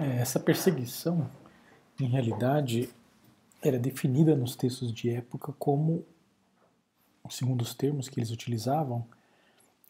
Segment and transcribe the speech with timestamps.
[0.00, 1.28] É, essa perseguição,
[2.00, 2.88] em realidade,
[3.62, 6.04] era definida nos textos de época como,
[7.28, 9.06] segundo os termos que eles utilizavam,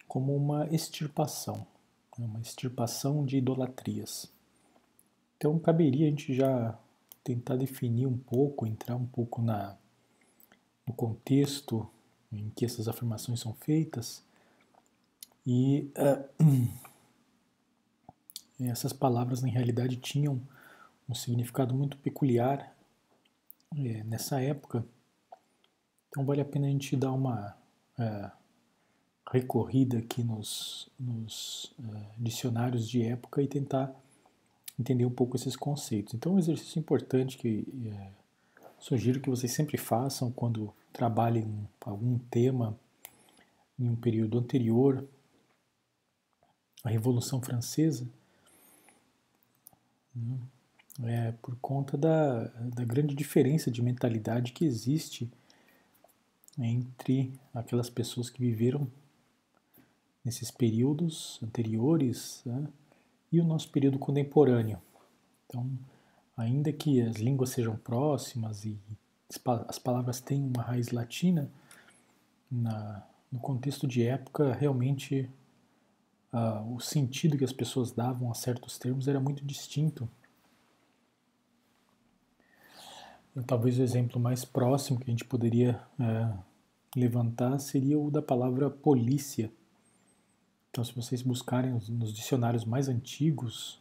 [0.09, 1.67] como uma extirpação,
[2.19, 4.31] né, uma extirpação de idolatrias.
[5.37, 6.79] Então, caberia a gente já
[7.25, 9.77] tentar definir um pouco, entrar um pouco na,
[10.87, 11.89] no contexto
[12.33, 14.23] em que essas afirmações são feitas
[15.47, 16.29] e uh,
[18.71, 20.41] essas palavras na realidade tinham
[21.09, 22.75] um significado muito peculiar
[23.77, 24.85] é, nessa época.
[26.09, 27.57] Então vale a pena a gente dar uma
[27.99, 28.31] é,
[29.31, 33.95] recorrida aqui nos, nos é, dicionários de época e tentar
[34.79, 36.15] entender um pouco esses conceitos.
[36.15, 38.11] Então um exercício importante que é,
[38.79, 42.79] sugiro que vocês sempre façam quando trabalhem algum tema
[43.79, 45.07] em um período anterior
[46.85, 48.07] à Revolução Francesa?
[51.05, 55.31] É, por conta da, da grande diferença de mentalidade que existe
[56.59, 58.87] entre aquelas pessoas que viveram
[60.25, 62.69] nesses períodos anteriores né,
[63.31, 64.79] e o nosso período contemporâneo.
[65.47, 65.67] Então,
[66.37, 68.79] ainda que as línguas sejam próximas e
[69.69, 71.51] as palavras tenham uma raiz latina,
[72.51, 75.29] na, no contexto de época, realmente
[76.33, 80.09] uh, o sentido que as pessoas davam a certos termos era muito distinto.
[83.47, 86.35] Talvez o exemplo mais próximo que a gente poderia é,
[86.95, 89.51] levantar seria o da palavra polícia.
[90.71, 93.81] Então, se vocês buscarem nos dicionários mais antigos,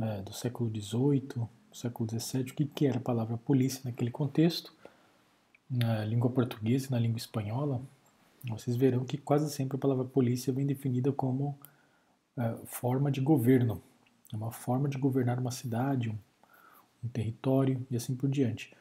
[0.00, 4.74] é, do século XVIII, século XVII, o que, que era a palavra polícia naquele contexto,
[5.68, 7.80] na língua portuguesa e na língua espanhola,
[8.48, 11.58] vocês verão que quase sempre a palavra polícia vem definida como
[12.36, 13.82] é, forma de governo,
[14.32, 16.18] é uma forma de governar uma cidade, um
[17.02, 18.74] um território e assim por diante.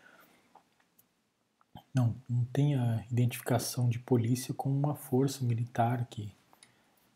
[1.94, 6.32] Não, não tem a identificação de polícia como uma força militar que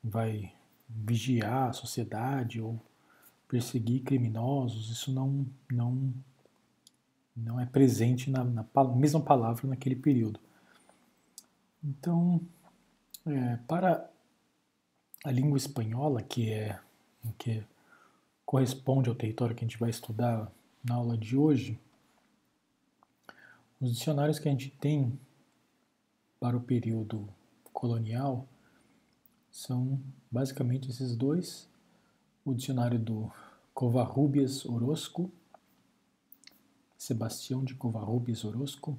[0.03, 0.51] vai
[0.89, 2.79] vigiar a sociedade ou
[3.47, 4.89] perseguir criminosos.
[4.89, 6.13] Isso não, não,
[7.35, 8.65] não é presente na, na
[8.95, 10.39] mesma palavra naquele período.
[11.83, 12.39] Então,
[13.25, 14.09] é, para
[15.23, 16.79] a língua espanhola, que é
[17.37, 17.63] que
[18.45, 20.51] corresponde ao território que a gente vai estudar
[20.83, 21.79] na aula de hoje,
[23.81, 25.17] os dicionários que a gente tem
[26.39, 27.27] para o período
[27.73, 28.47] colonial
[29.51, 29.99] são
[30.31, 31.67] basicamente esses dois.
[32.45, 33.31] O dicionário do
[33.73, 35.31] Covarrubias Orozco,
[36.97, 38.97] Sebastião de Covarrubias Orozco,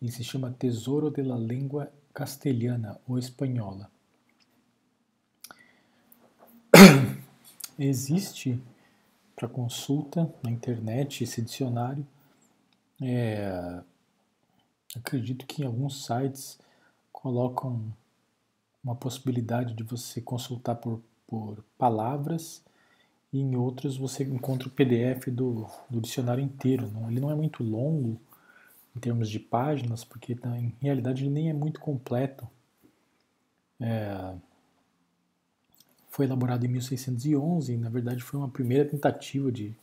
[0.00, 3.90] ele se chama Tesouro de la Língua Castelhana ou Espanhola.
[7.78, 8.60] Existe
[9.34, 12.06] para consulta na internet esse dicionário.
[13.00, 13.82] É,
[14.96, 16.58] acredito que em alguns sites
[17.12, 17.92] colocam
[18.82, 22.62] uma possibilidade de você consultar por, por palavras
[23.32, 26.90] e em outros você encontra o PDF do, do dicionário inteiro.
[26.90, 28.20] Não, ele não é muito longo
[28.96, 32.48] em termos de páginas, porque em realidade ele nem é muito completo.
[33.78, 34.34] É,
[36.08, 39.76] foi elaborado em 1611 e, na verdade, foi uma primeira tentativa de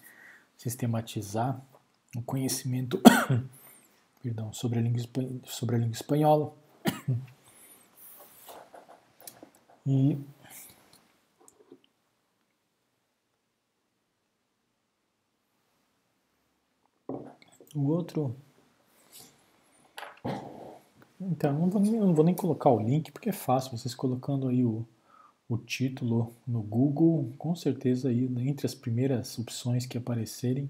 [0.58, 1.62] sistematizar
[2.16, 3.00] o conhecimento
[4.24, 5.02] perdão, sobre, a língua,
[5.46, 6.54] sobre a língua espanhola.
[9.86, 10.18] E
[17.76, 18.36] o outro.
[21.32, 24.48] Então, não vou, nem, não vou nem colocar o link porque é fácil, vocês colocando
[24.48, 24.86] aí o,
[25.48, 30.70] o título no Google, com certeza aí entre as primeiras opções que aparecerem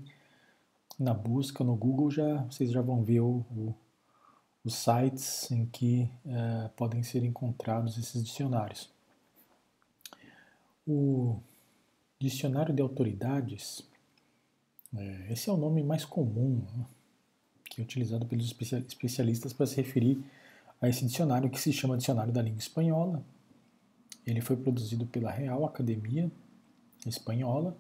[0.99, 3.75] na busca no Google já vocês já vão ver o, o,
[4.63, 8.89] os sites em que é, podem ser encontrados esses dicionários.
[10.85, 11.39] O
[12.19, 13.83] dicionário de autoridades,
[14.95, 16.85] é, esse é o nome mais comum né,
[17.65, 20.23] que é utilizado pelos especialistas para se referir
[20.83, 23.23] a esse dicionário que se chama Dicionário da Língua Espanhola,
[24.27, 26.29] ele foi produzido pela Real Academia
[27.05, 27.77] Espanhola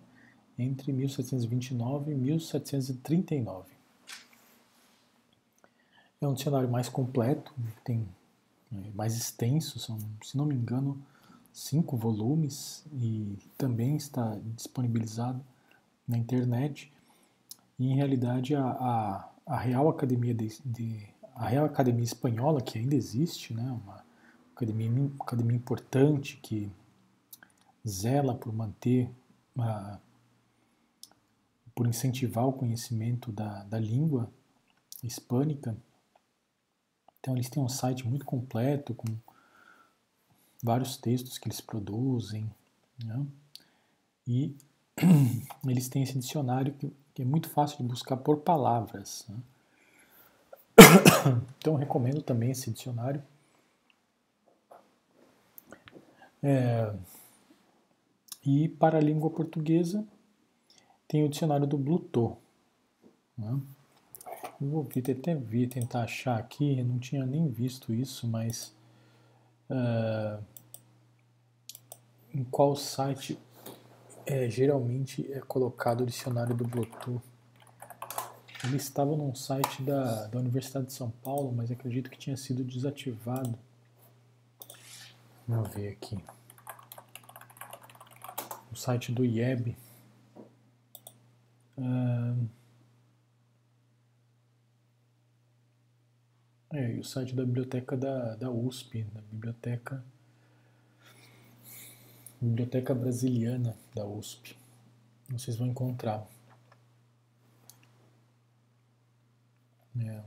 [0.57, 3.73] entre 1729 e 1739.
[6.21, 7.53] É um dicionário mais completo,
[7.83, 8.07] tem
[8.71, 10.97] é, mais extenso, são, se não me engano,
[11.51, 15.43] cinco volumes e também está disponibilizado
[16.07, 16.89] na internet.
[17.77, 22.77] E em realidade a, a, a Real Academia de, de, a Real Academia Espanhola, que
[22.77, 24.03] ainda existe, né, uma
[24.55, 26.71] academia, academia importante que
[27.87, 29.09] zela por manter
[29.57, 29.99] a,
[31.75, 34.29] por incentivar o conhecimento da, da língua
[35.01, 35.75] hispânica.
[37.19, 39.07] Então eles têm um site muito completo com
[40.61, 42.49] vários textos que eles produzem,
[43.03, 43.25] né?
[44.25, 44.55] e
[45.67, 49.25] eles têm esse dicionário que, que, é muito fácil de buscar por palavras.
[49.27, 49.35] Né?
[51.57, 53.23] Então recomendo também esse dicionário.
[56.41, 56.93] É,
[58.45, 60.05] e para a língua portuguesa
[61.07, 62.37] tem o dicionário do Bluetooth.
[63.37, 63.59] Né?
[64.59, 68.75] Vou até ver, tentar achar aqui, eu não tinha nem visto isso, mas
[69.69, 70.43] uh,
[72.33, 73.37] em qual site
[74.25, 77.21] é, geralmente é colocado o dicionário do Bluetooth?
[78.63, 82.63] Ele estava num site da, da Universidade de São Paulo, mas acredito que tinha sido
[82.63, 83.59] desativado.
[85.45, 86.17] Vamos ver aqui.
[88.71, 89.75] O site do IEB.
[91.77, 92.47] Uh,
[96.71, 100.03] é, e o site da biblioteca da, da USP, da biblioteca,
[102.39, 104.55] biblioteca Brasiliana da USP.
[105.29, 106.25] Vocês vão encontrar.
[109.99, 110.23] É.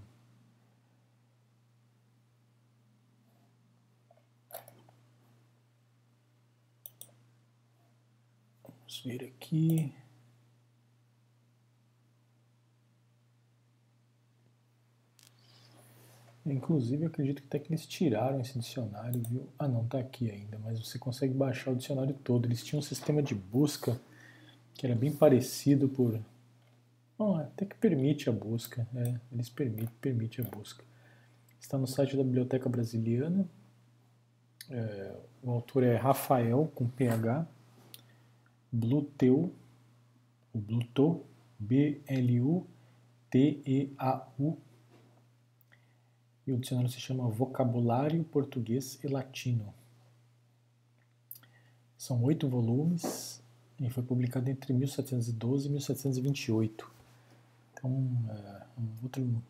[8.62, 9.92] Vamos ver aqui.
[16.44, 19.48] Inclusive, acredito que até que eles tiraram esse dicionário, viu?
[19.58, 22.46] Ah, não, tá aqui ainda, mas você consegue baixar o dicionário todo.
[22.46, 24.00] Eles tinham um sistema de busca
[24.74, 26.20] que era bem parecido por
[27.18, 30.84] Bom, até que permite a busca, é, eles permitem, permite a busca.
[31.58, 33.48] Está no site da Biblioteca Brasiliana.
[34.68, 37.46] É, o autor é Rafael, com PH.
[38.70, 39.50] Bluteu,
[40.52, 41.24] o Bluto,
[41.58, 42.58] B-L-U-T-E-A-U.
[46.46, 49.72] E o dicionário se chama Vocabulário Português e Latino.
[51.96, 53.42] São oito volumes
[53.80, 56.95] e foi publicado entre 1712 e 1728.
[57.76, 59.42] Então, é, um outro,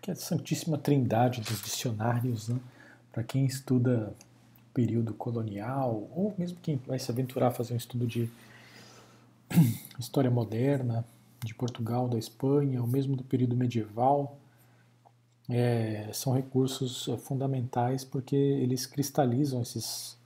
[0.00, 2.58] que é a Santíssima Trindade dos dicionários, né?
[3.12, 4.14] para quem estuda
[4.74, 8.28] período colonial, ou mesmo quem vai se aventurar a fazer um estudo de
[9.98, 11.04] história moderna,
[11.44, 14.38] de Portugal, da Espanha, ou mesmo do período medieval,
[15.48, 20.16] é, são recursos é, fundamentais porque eles cristalizam esses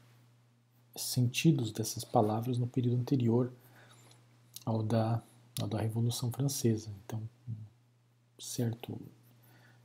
[0.94, 3.53] sentidos dessas palavras no período anterior
[4.65, 5.23] ao da
[5.64, 6.91] da Revolução Francesa.
[7.05, 7.23] Então,
[8.38, 9.00] certo,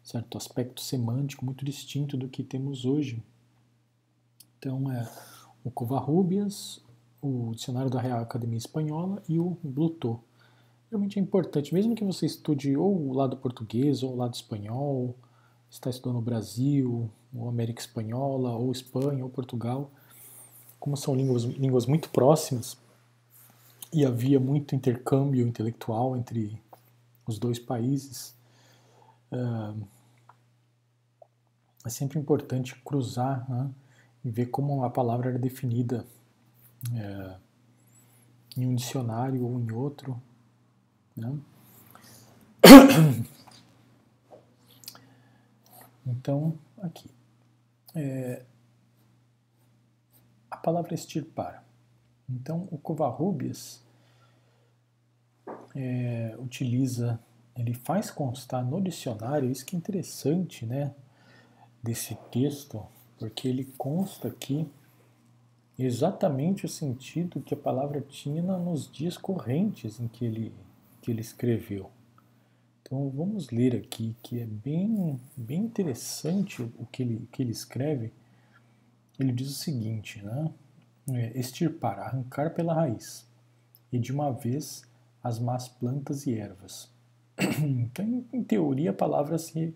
[0.03, 3.23] certo aspecto semântico muito distinto do que temos hoje.
[4.57, 5.09] Então, é
[5.63, 6.81] o Covarrubias,
[7.21, 10.19] o Dicionário da Real Academia Espanhola e o Blutot.
[10.89, 15.15] Realmente é importante, mesmo que você estude ou o lado português ou o lado espanhol,
[15.69, 19.89] está estudando o Brasil, ou América Espanhola, ou Espanha, ou Portugal,
[20.79, 22.77] como são línguas, línguas muito próximas,
[23.93, 26.61] e havia muito intercâmbio intelectual entre
[27.25, 28.35] os dois países.
[31.85, 33.69] é sempre importante cruzar né,
[34.23, 36.05] e ver como a palavra era definida
[36.93, 37.35] é,
[38.57, 40.21] em um dicionário ou em outro.
[41.15, 41.37] Né?
[46.03, 47.09] Então, aqui.
[47.93, 48.43] É,
[50.49, 51.63] a palavra extirpar.
[52.33, 53.83] Então, o Covarrubias
[55.75, 57.19] é, utiliza,
[57.55, 60.93] ele faz constar no dicionário, isso que é interessante, né,
[61.83, 62.85] desse texto,
[63.17, 64.67] porque ele consta aqui
[65.77, 70.53] exatamente o sentido que a palavra tinha nos dias correntes em que ele,
[71.01, 71.89] que ele escreveu.
[72.81, 78.11] Então vamos ler aqui, que é bem, bem interessante o que ele, que ele escreve.
[79.19, 80.51] Ele diz o seguinte, né?
[81.09, 83.27] É, extirpar, arrancar pela raiz,
[83.91, 84.83] e de uma vez
[85.23, 86.91] as más plantas e ervas.
[87.59, 89.73] então, em teoria, a palavra se,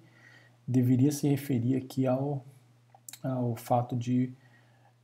[0.67, 2.45] deveria se referir aqui ao,
[3.21, 4.33] ao fato de,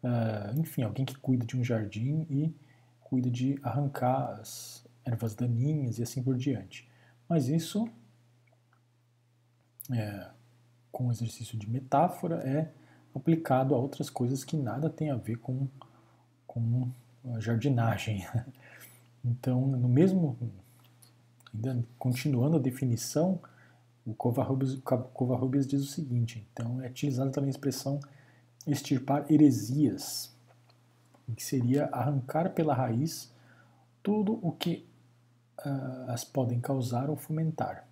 [0.04, 2.54] uh, enfim, alguém que cuida de um jardim e
[3.02, 6.90] cuida de arrancar as ervas daninhas e assim por diante.
[7.28, 7.88] Mas isso,
[9.92, 10.30] é,
[10.92, 12.72] com o exercício de metáfora, é
[13.14, 15.68] aplicado a outras coisas que nada tem a ver com
[16.52, 16.92] com
[17.40, 18.28] jardinagem.
[19.24, 20.36] Então, no mesmo,
[21.54, 23.40] ainda continuando a definição,
[24.04, 28.00] o Covarrubias, diz o seguinte: então é utilizada também a expressão
[28.66, 30.36] extirpar heresias,
[31.36, 33.32] que seria arrancar pela raiz
[34.02, 34.88] tudo o que
[35.60, 37.88] uh, as podem causar ou fomentar.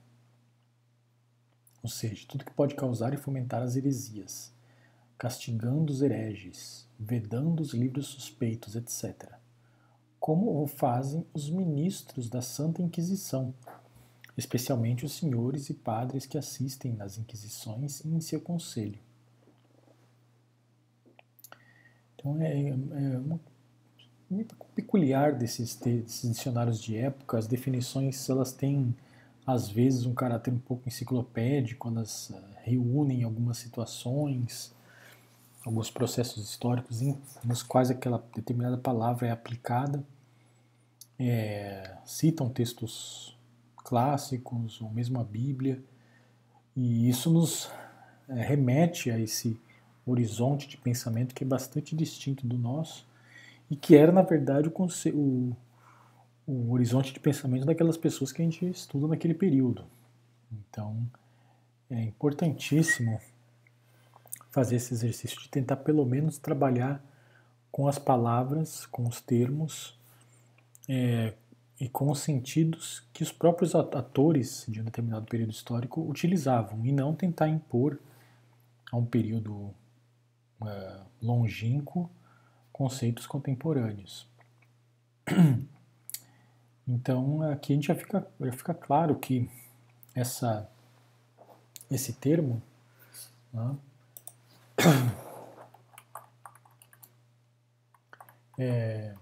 [1.83, 4.51] Ou seja, tudo que pode causar e fomentar as heresias,
[5.15, 9.31] castigando os hereges, vedando os livros suspeitos, etc.
[10.19, 13.53] Como o fazem os ministros da Santa Inquisição,
[14.37, 18.99] especialmente os senhores e padres que assistem nas inquisições e em seu conselho.
[22.15, 22.73] Então é, é
[23.17, 23.39] uma,
[24.29, 28.93] muito peculiar desses, desses dicionários de época, as definições elas têm
[29.47, 34.75] às vezes um caráter um pouco enciclopédico, elas eh, reúnem algumas situações,
[35.65, 40.03] alguns processos históricos em, nos quais aquela determinada palavra é aplicada,
[41.17, 43.37] é, citam textos
[43.77, 45.83] clássicos ou mesmo a Bíblia,
[46.75, 47.69] e isso nos
[48.27, 49.59] é, remete a esse
[50.05, 53.05] horizonte de pensamento que é bastante distinto do nosso
[53.69, 54.73] e que era, na verdade, o,
[55.13, 55.55] o,
[56.47, 59.83] o horizonte de pensamento daquelas pessoas que a gente estuda naquele período.
[60.51, 61.05] Então,
[61.89, 63.19] é importantíssimo
[64.51, 67.03] fazer esse exercício de tentar, pelo menos, trabalhar
[67.71, 69.97] com as palavras, com os termos
[70.87, 71.33] é,
[71.79, 76.91] e com os sentidos que os próprios atores de um determinado período histórico utilizavam, e
[76.91, 77.99] não tentar impor
[78.91, 79.71] a um período
[80.65, 82.09] é, longínquo
[82.71, 84.27] conceitos contemporâneos.
[86.91, 89.47] Então, aqui a gente já fica, já fica claro que
[90.15, 90.67] essa,
[91.87, 92.59] esse termo
[93.53, 93.75] né,
[98.57, 99.13] é,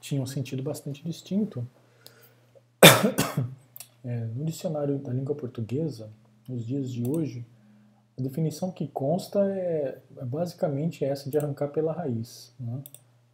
[0.00, 1.66] tinha um sentido bastante distinto.
[4.08, 6.08] É, no dicionário da língua portuguesa,
[6.48, 7.44] nos dias de hoje,
[8.16, 12.54] a definição que consta é, é basicamente essa de arrancar pela raiz.
[12.58, 12.84] Né?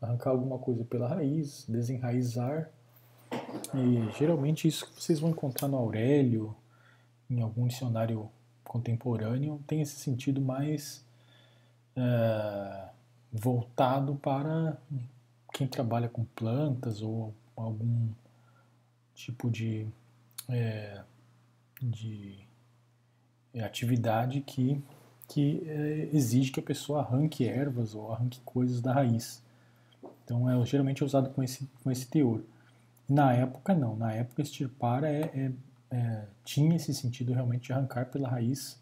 [0.01, 2.71] Arrancar alguma coisa pela raiz, desenraizar.
[3.75, 6.57] E geralmente isso vocês vão encontrar no Aurélio,
[7.29, 8.31] em algum dicionário
[8.73, 11.05] contemporâneo, tem esse sentido mais
[11.95, 12.89] é,
[13.31, 14.79] voltado para
[15.53, 18.09] quem trabalha com plantas ou algum
[19.15, 19.87] tipo de,
[20.49, 21.03] é,
[21.83, 22.39] de
[23.53, 24.83] é atividade que,
[25.29, 29.43] que é, exige que a pessoa arranque ervas ou arranque coisas da raiz.
[30.25, 32.41] Então é geralmente é usado com esse, com esse teor.
[33.07, 35.53] Na época não, na época extirpar é,
[35.93, 38.81] é, tinha esse sentido realmente de arrancar pela raiz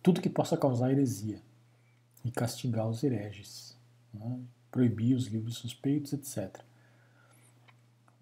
[0.00, 1.42] tudo que possa causar heresia
[2.24, 3.76] e castigar os hereges,
[4.14, 4.40] né?
[4.70, 6.62] proibir os livros suspeitos, etc.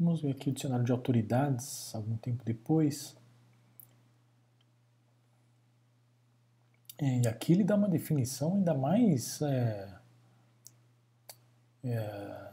[0.00, 3.14] Vamos ver aqui o dicionário de autoridades, algum tempo depois.
[6.98, 9.98] É, e aqui ele dá uma definição ainda mais é,
[11.84, 12.52] é,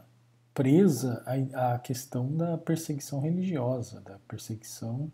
[0.54, 5.10] presa à, questão da perseguição religiosa, da perseguição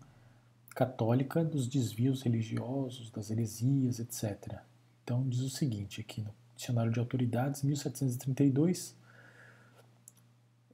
[0.75, 4.59] católica dos desvios religiosos, das heresias, etc.
[5.03, 8.95] Então diz o seguinte aqui no Dicionário de Autoridades, 1732,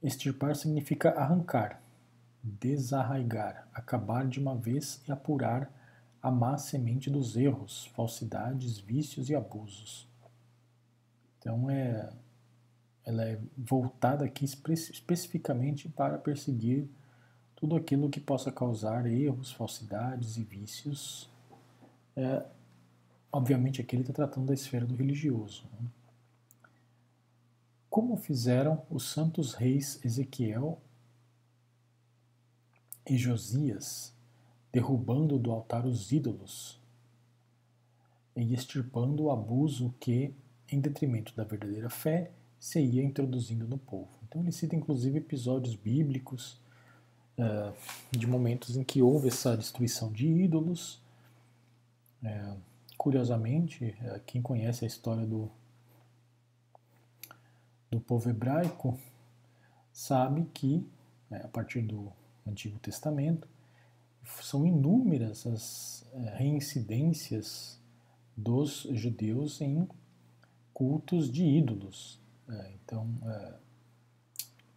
[0.03, 1.81] extirpar significa arrancar,
[2.43, 5.71] desarraigar, acabar de uma vez e apurar
[6.21, 10.07] a má semente dos erros, falsidades, vícios e abusos.
[11.39, 12.09] Então é,
[13.07, 16.89] ela é voltada aqui espe especificamente para perseguir
[17.55, 21.29] tudo aquilo que possa causar erros, falsidades e vícios.
[22.17, 22.45] É,
[23.31, 25.63] obviamente aqui ele está tratando da esfera do religioso.
[25.79, 25.87] Né?
[27.89, 30.77] Como fizeram os santos reis Ezequiel
[33.09, 34.13] e Josias
[34.69, 36.77] derrubando do altar os ídolos
[38.35, 40.35] e extirpando o abuso que,
[40.69, 44.09] em detrimento da verdadeira fé, se ia introduzindo no povo.
[44.27, 46.59] Então ele cita inclusive episódios bíblicos
[47.37, 47.73] uh,
[48.11, 51.01] de momentos em que houve essa destruição de ídolos.
[52.23, 52.57] Uh,
[52.97, 55.49] curiosamente, uh, quem conhece a história do,
[57.91, 58.99] do povo hebraico
[59.93, 60.85] sabe que,
[61.29, 62.11] né, a partir do
[62.45, 63.47] Antigo Testamento,
[64.41, 67.79] são inúmeras as eh, reincidências
[68.35, 69.87] dos judeus em
[70.73, 72.19] cultos de ídolos.
[72.49, 73.53] É, então, é,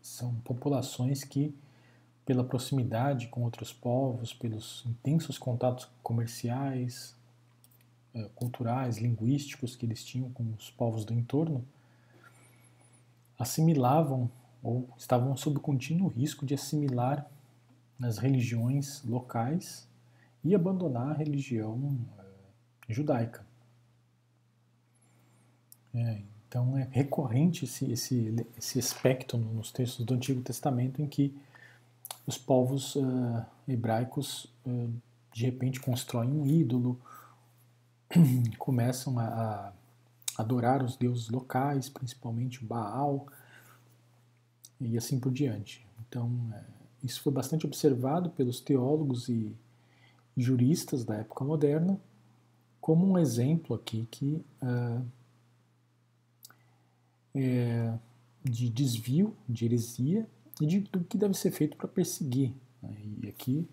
[0.01, 1.55] são populações que,
[2.25, 7.17] pela proximidade com outros povos, pelos intensos contatos comerciais,
[8.15, 11.65] é, culturais, linguísticos que eles tinham com os povos do entorno,
[13.39, 14.31] assimilavam
[14.63, 17.27] ou estavam sob contínuo risco de assimilar
[17.99, 19.89] nas religiões locais
[20.43, 21.99] e abandonar a religião
[22.89, 23.45] judaica.
[25.95, 31.33] É, então é recorrente esse, esse, esse aspecto nos textos do Antigo Testamento em que
[32.27, 34.93] os povos uh, hebraicos uh,
[35.33, 36.99] de repente constroem um ídolo,
[38.59, 39.73] começam a, a,
[40.39, 43.29] adorar os deuses locais, principalmente o Baal,
[44.81, 45.87] e assim por diante.
[46.01, 46.65] Então, é,
[47.05, 49.55] isso foi bastante observado pelos teólogos e
[50.37, 51.97] juristas da época moderna,
[52.81, 55.07] como um exemplo aqui que uh,
[57.35, 57.93] é,
[58.43, 60.29] de desvio, de heresia
[60.61, 62.55] e de, do que deve ser feito para perseguir.
[62.83, 62.97] Né?
[63.23, 63.69] E aqui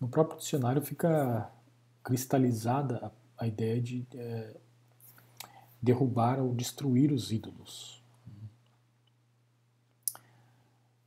[0.00, 1.50] no próprio dicionário fica
[2.02, 4.56] cristalizada a, a ideia de é,
[5.80, 8.02] derrubar ou destruir os ídolos.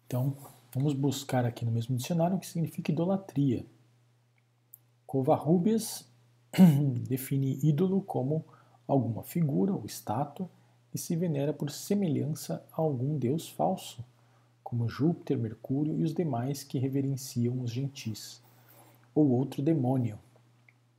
[0.05, 0.35] Então,
[0.73, 3.65] vamos buscar aqui no mesmo dicionário o que significa idolatria.
[5.07, 6.05] Covarrubias
[7.07, 8.45] define ídolo como
[8.87, 10.49] alguma figura ou estátua
[10.91, 14.03] que se venera por semelhança a algum deus falso,
[14.61, 18.41] como Júpiter, Mercúrio e os demais que reverenciam os gentis,
[19.15, 20.19] ou outro demônio,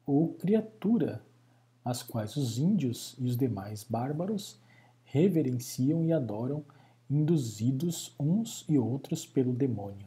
[0.06, 1.22] ou criatura,
[1.84, 4.58] as quais os índios e os demais bárbaros
[5.04, 6.64] reverenciam e adoram,
[7.10, 10.06] induzidos uns e outros pelo demônio.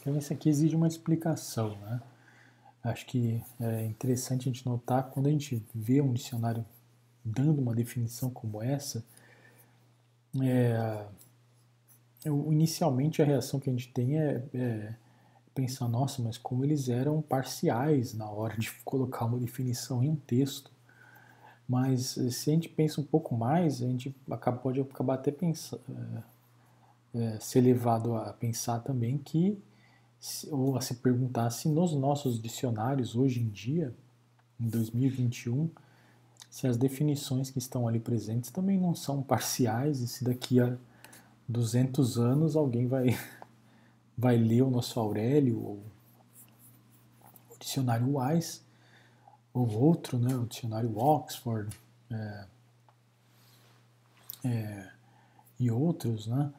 [0.00, 2.00] Então, isso aqui exige uma explicação, né?
[2.84, 6.64] Acho que é interessante a gente notar quando a gente vê um dicionário
[7.26, 9.04] dando uma definição como essa,
[10.40, 11.04] é,
[12.24, 14.94] inicialmente a reação que a gente tem é, é,
[15.54, 20.16] pensar, nossa, mas como eles eram parciais na hora de colocar uma definição em um
[20.16, 20.70] texto.
[21.68, 25.82] Mas se a gente pensa um pouco mais, a gente acaba, pode acabar até pensando,
[27.12, 29.58] é, é, ser levado a pensar também que
[30.50, 33.94] ou a se perguntar se nos nossos dicionários hoje em dia,
[34.58, 35.68] em 2021,
[36.56, 40.74] se as definições que estão ali presentes também não são parciais e se daqui a
[41.46, 43.08] 200 anos alguém vai,
[44.16, 45.82] vai ler o nosso Aurélio ou
[47.50, 48.62] o dicionário Wise
[49.52, 51.76] ou outro, né, o dicionário Oxford
[52.10, 52.46] é,
[54.42, 54.90] é,
[55.60, 56.50] e outros, né,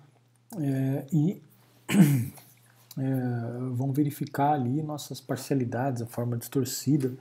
[0.60, 1.41] é, e
[2.99, 7.17] é, vão verificar ali nossas parcialidades, a forma distorcida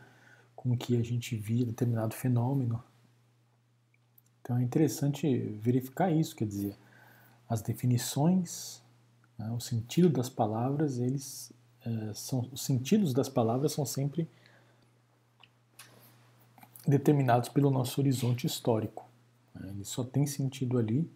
[0.66, 2.82] com que a gente via determinado fenômeno.
[4.40, 6.76] Então é interessante verificar isso, quer dizer,
[7.48, 8.82] as definições,
[9.38, 11.52] né, o sentido das palavras, eles
[11.84, 14.28] é, são os sentidos das palavras são sempre
[16.86, 19.08] determinados pelo nosso horizonte histórico.
[19.54, 21.08] Né, ele só tem sentido ali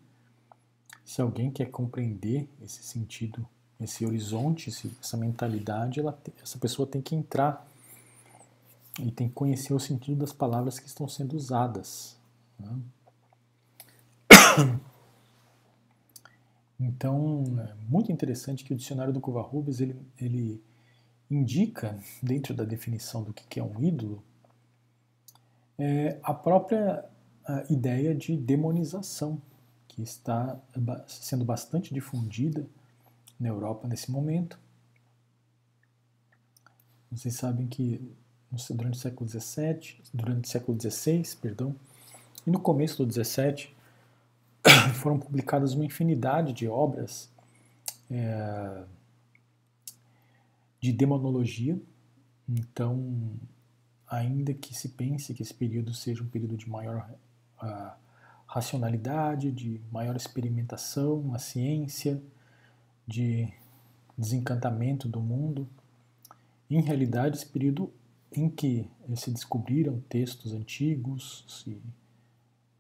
[1.05, 3.47] se alguém quer compreender esse sentido
[3.81, 4.69] esse horizonte,
[5.01, 7.67] essa mentalidade, ela, essa pessoa tem que entrar
[9.01, 12.17] e tem que conhecer o sentido das palavras que estão sendo usadas.
[12.59, 12.79] Né?
[16.83, 20.65] Então, é muito interessante que o dicionário do Covarrubias ele, ele
[21.31, 24.25] indica, dentro da definição do que é um ídolo,
[25.79, 27.05] é a própria
[27.47, 29.41] a ideia de demonização,
[29.89, 30.59] que está
[31.07, 32.67] sendo bastante difundida
[33.39, 34.59] na Europa nesse momento.
[37.11, 38.01] Vocês sabem que
[38.71, 41.75] durante o século XVII, durante o século XVI, perdão,
[42.47, 43.71] e no começo do XVII
[44.95, 47.31] foram publicadas uma infinidade de obras
[48.11, 48.83] é,
[50.81, 51.81] de demonologia.
[52.49, 53.33] Então,
[54.09, 57.09] ainda que se pense que esse período seja um período de maior
[57.63, 57.93] uh,
[58.47, 62.21] racionalidade, de maior experimentação, a ciência,
[63.07, 63.49] de
[64.19, 65.69] desencantamento do mundo.
[66.69, 67.93] Em realidade, esse período
[68.33, 71.71] em que se descobriram textos antigos, se,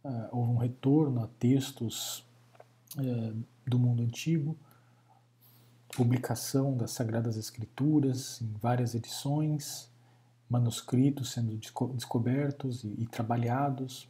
[0.04, 2.24] uh, houve um retorno a textos
[2.96, 4.56] uh, do mundo antigo,
[5.94, 9.90] publicação das Sagradas Escrituras em várias edições,
[10.48, 14.08] manuscritos sendo desco descobertos e, e trabalhados,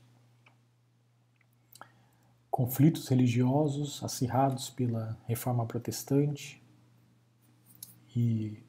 [2.50, 6.62] conflitos religiosos acirrados pela reforma protestante
[8.14, 8.62] e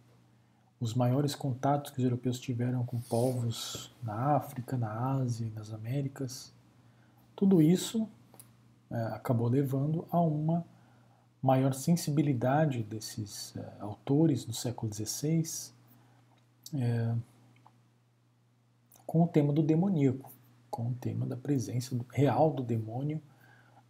[0.82, 5.72] os maiores contatos que os europeus tiveram com povos na África, na Ásia e nas
[5.72, 6.52] Américas,
[7.36, 8.10] tudo isso
[8.90, 10.66] é, acabou levando a uma
[11.40, 15.72] maior sensibilidade desses é, autores do século XVI
[16.74, 17.16] é,
[19.06, 20.32] com o tema do demoníaco,
[20.72, 23.22] com o tema da presença real do demônio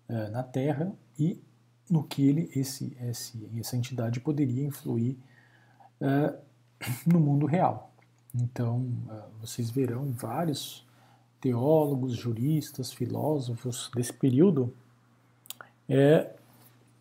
[0.09, 1.41] é, na Terra e
[1.89, 5.17] no que ele, esse, esse, essa entidade poderia influir
[6.01, 6.37] é,
[7.05, 7.91] no mundo real.
[8.33, 10.85] Então, é, vocês verão vários
[11.39, 14.73] teólogos, juristas, filósofos desse período
[15.89, 16.33] é,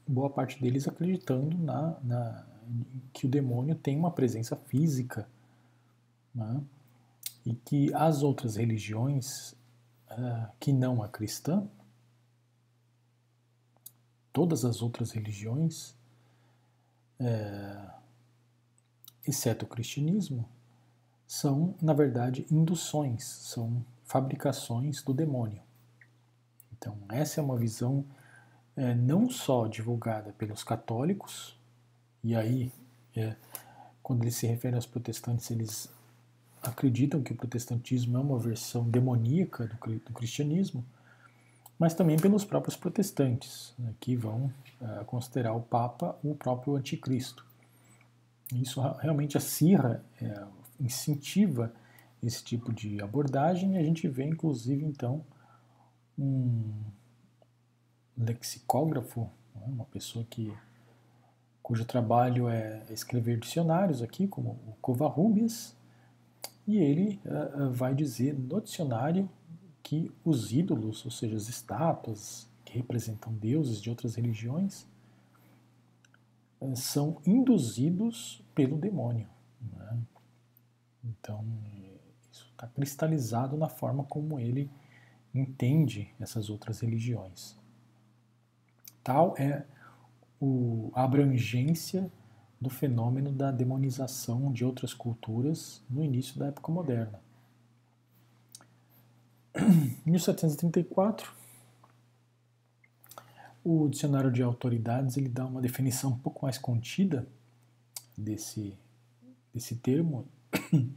[0.07, 2.47] boa parte deles acreditando na, na
[3.12, 5.29] que o demônio tem uma presença física
[6.35, 6.61] né?
[7.47, 9.53] e que as outras religiões
[10.11, 11.66] uh, que não a cristã,
[14.33, 15.97] todas as outras religiões,
[17.21, 18.00] uh,
[19.27, 20.49] exceto o cristianismo,
[21.27, 25.63] são, na verdade, induções, são fabricações do demônio.
[26.73, 28.05] Então, essa é uma visão
[28.77, 31.57] é, não só divulgada pelos católicos,
[32.25, 32.73] e aí,
[33.15, 33.37] é,
[34.03, 35.89] quando eles se referem aos protestantes, eles
[36.63, 40.85] acreditam que o protestantismo é uma versão demoníaca do, do cristianismo,
[41.79, 47.47] mas também pelos próprios protestantes, né, que vão é, considerar o Papa o próprio anticristo.
[48.55, 50.45] Isso realmente acirra, é,
[50.81, 51.73] incentiva
[52.23, 55.25] esse tipo de abordagem e a gente vê, inclusive, então,
[56.19, 56.73] um
[58.17, 60.53] lexicógrafo, né, uma pessoa que
[61.63, 65.77] cujo trabalho é escrever dicionários aqui, como o Covarrubias,
[66.67, 69.29] e ele uh, vai dizer no dicionário
[69.83, 74.87] que os ídolos, ou seja, as estátuas que representam deuses de outras religiões,
[76.77, 79.29] são induzidos pelo demônio.
[79.73, 79.99] Né?
[81.05, 81.44] Então,
[82.31, 84.70] isso está cristalizado na forma como ele
[85.35, 87.57] entende essas outras religiões.
[89.03, 89.64] Tal é
[90.94, 92.11] a abrangência
[92.61, 97.20] do fenômeno da demonização de outras culturas no início da época moderna.
[100.07, 101.39] Em 1734,
[103.64, 107.27] o dicionário de autoridades ele dá uma definição um pouco mais contida
[108.16, 108.77] desse,
[109.53, 110.27] desse termo,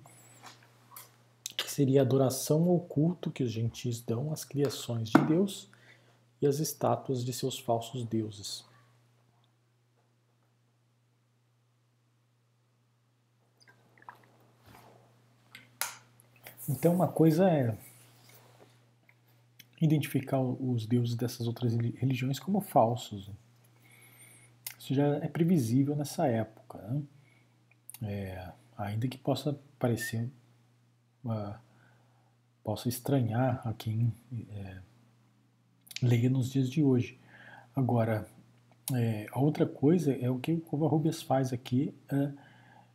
[1.58, 5.70] que seria a adoração ou culto que os gentis dão às criações de Deus
[6.42, 8.66] e às estátuas de seus falsos deuses.
[16.68, 17.78] Então, uma coisa é
[19.84, 23.30] identificar os deuses dessas outras religiões como falsos.
[24.80, 26.78] Isso já é previsível nessa época.
[26.80, 27.02] Né?
[28.02, 30.30] É, ainda que possa parecer,
[31.26, 31.56] uh,
[32.64, 34.14] possa estranhar a quem
[34.50, 34.78] é,
[36.02, 37.20] leia nos dias de hoje.
[37.76, 38.28] Agora,
[38.94, 42.32] é, a outra coisa é o que o Covarrubias faz aqui é,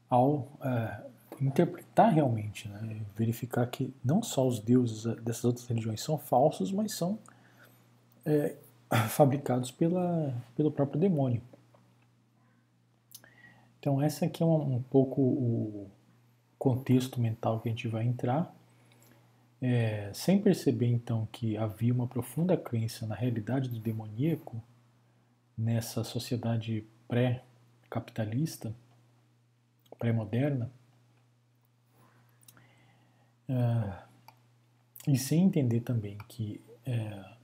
[0.08, 1.06] ao é,
[1.40, 3.00] interpretar realmente, né?
[3.16, 7.18] verificar que não só os deuses dessas outras religiões são falsos, mas são
[8.24, 8.56] é,
[9.08, 11.42] fabricados pela, pelo próprio demônio.
[13.78, 15.88] Então, essa aqui é um, um pouco o
[16.58, 18.52] contexto mental que a gente vai entrar,
[19.62, 24.60] é, sem perceber então que havia uma profunda crença na realidade do demoníaco
[25.56, 28.72] nessa sociedade pré-capitalista,
[29.98, 30.70] pré-moderna,
[33.48, 34.08] uh,
[35.06, 37.36] e sem entender também que uh,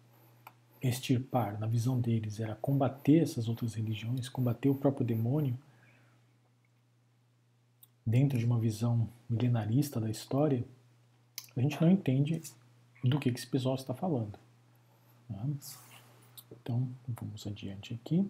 [0.83, 5.59] extirpar, na visão deles, era combater essas outras religiões, combater o próprio demônio,
[8.05, 10.65] dentro de uma visão milenarista da história,
[11.57, 12.43] a gente não entende
[13.03, 14.39] do que, que esse pessoal está falando.
[15.29, 15.55] Né?
[16.53, 18.29] Então, vamos adiante aqui.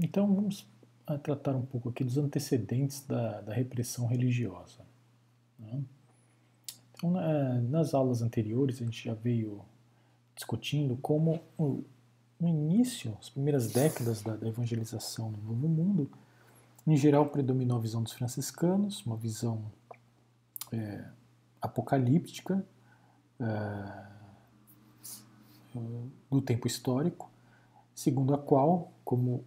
[0.00, 0.64] Então, vamos
[1.16, 4.80] tratar um pouco aqui dos antecedentes da, da repressão religiosa.
[5.58, 5.80] Né?
[6.92, 7.12] Então,
[7.70, 9.64] nas aulas anteriores, a gente já veio
[10.34, 16.10] discutindo como no início, as primeiras décadas da, da evangelização no Novo Mundo,
[16.86, 19.64] em geral predominou a visão dos franciscanos, uma visão
[20.72, 21.04] é,
[21.60, 22.64] apocalíptica
[23.40, 24.06] é,
[26.30, 27.30] do tempo histórico,
[27.94, 29.44] segundo a qual, como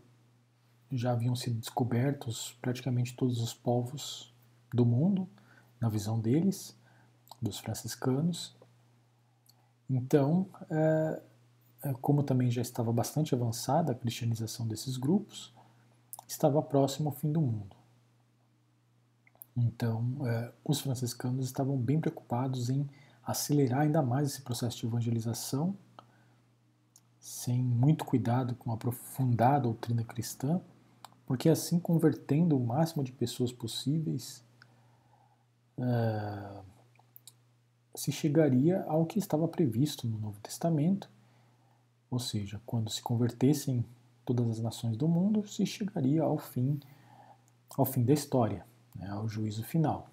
[0.92, 4.34] já haviam sido descobertos praticamente todos os povos
[4.74, 5.28] do mundo,
[5.80, 6.76] na visão deles,
[7.42, 8.56] dos franciscanos.
[9.90, 11.22] Então, é,
[11.84, 15.54] é, como também já estava bastante avançada a cristianização desses grupos,
[16.28, 17.76] estava próximo ao fim do mundo.
[19.56, 22.88] Então, é, os franciscanos estavam bem preocupados em
[23.24, 25.76] acelerar ainda mais esse processo de evangelização,
[27.20, 30.62] sem muito cuidado com aprofundar a doutrina cristã,
[31.32, 34.44] porque assim, convertendo o máximo de pessoas possíveis,
[35.78, 36.62] é,
[37.96, 41.10] se chegaria ao que estava previsto no Novo Testamento,
[42.10, 43.86] ou seja, quando se convertessem
[44.26, 46.82] todas as nações do mundo, se chegaria ao fim,
[47.78, 50.10] ao fim da história, né, ao juízo final.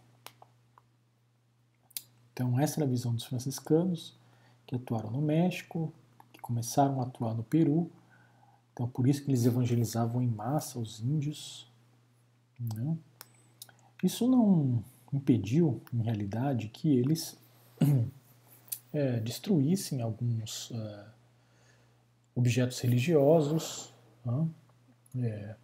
[2.32, 4.16] Então essa era a visão dos franciscanos
[4.64, 5.92] que atuaram no México,
[6.40, 7.90] começaram a atuar no Peru,
[8.78, 11.68] então por isso que eles evangelizavam em massa os índios.
[12.60, 12.96] Né?
[14.04, 17.36] Isso não impediu, em realidade, que eles
[18.92, 21.06] é, destruíssem alguns é,
[22.36, 23.92] objetos religiosos,
[24.24, 24.48] né?
[25.24, 25.56] é,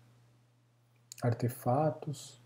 [1.22, 2.42] artefatos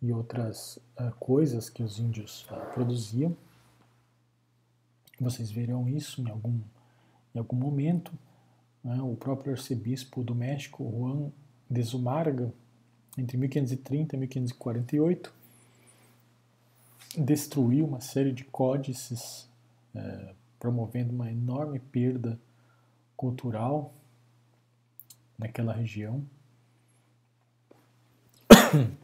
[0.00, 0.78] e outras
[1.20, 3.36] coisas que os índios produziam.
[5.20, 6.60] Vocês verão isso em algum,
[7.34, 8.10] em algum momento.
[8.82, 9.00] Né?
[9.02, 11.30] O próprio arcebispo do México, Juan
[11.70, 12.52] de Zumarga,
[13.16, 15.34] entre 1530 e 1548,
[17.16, 19.48] destruiu uma série de códices,
[19.94, 22.38] é, promovendo uma enorme perda
[23.16, 23.92] cultural
[25.36, 26.24] naquela região.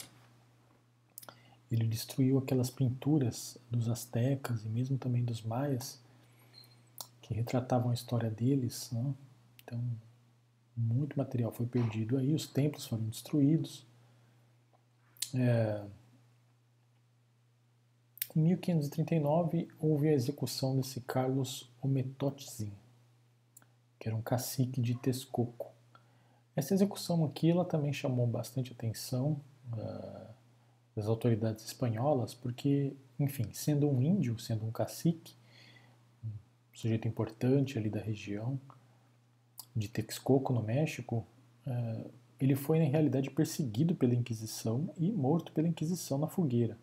[1.71, 6.01] Ele destruiu aquelas pinturas dos astecas e mesmo também dos maias
[7.21, 8.91] que retratavam a história deles.
[8.93, 9.15] Né?
[9.65, 9.83] Então,
[10.77, 13.87] muito material foi perdido aí, os templos foram destruídos.
[15.35, 15.85] É,
[18.37, 22.73] em 1539 houve a execução desse Carlos Ometotzin,
[23.99, 25.73] que era um cacique de Texcoco.
[26.57, 29.41] Essa execução aqui ela também chamou bastante atenção
[29.73, 30.27] uh,
[30.95, 35.35] das autoridades espanholas, porque, enfim, sendo um índio, sendo um cacique,
[36.25, 36.31] um
[36.73, 38.61] sujeito importante ali da região
[39.75, 41.27] de Texcoco, no México,
[41.67, 42.11] uh,
[42.41, 46.77] ele foi, na realidade, perseguido pela Inquisição e morto pela Inquisição na fogueira.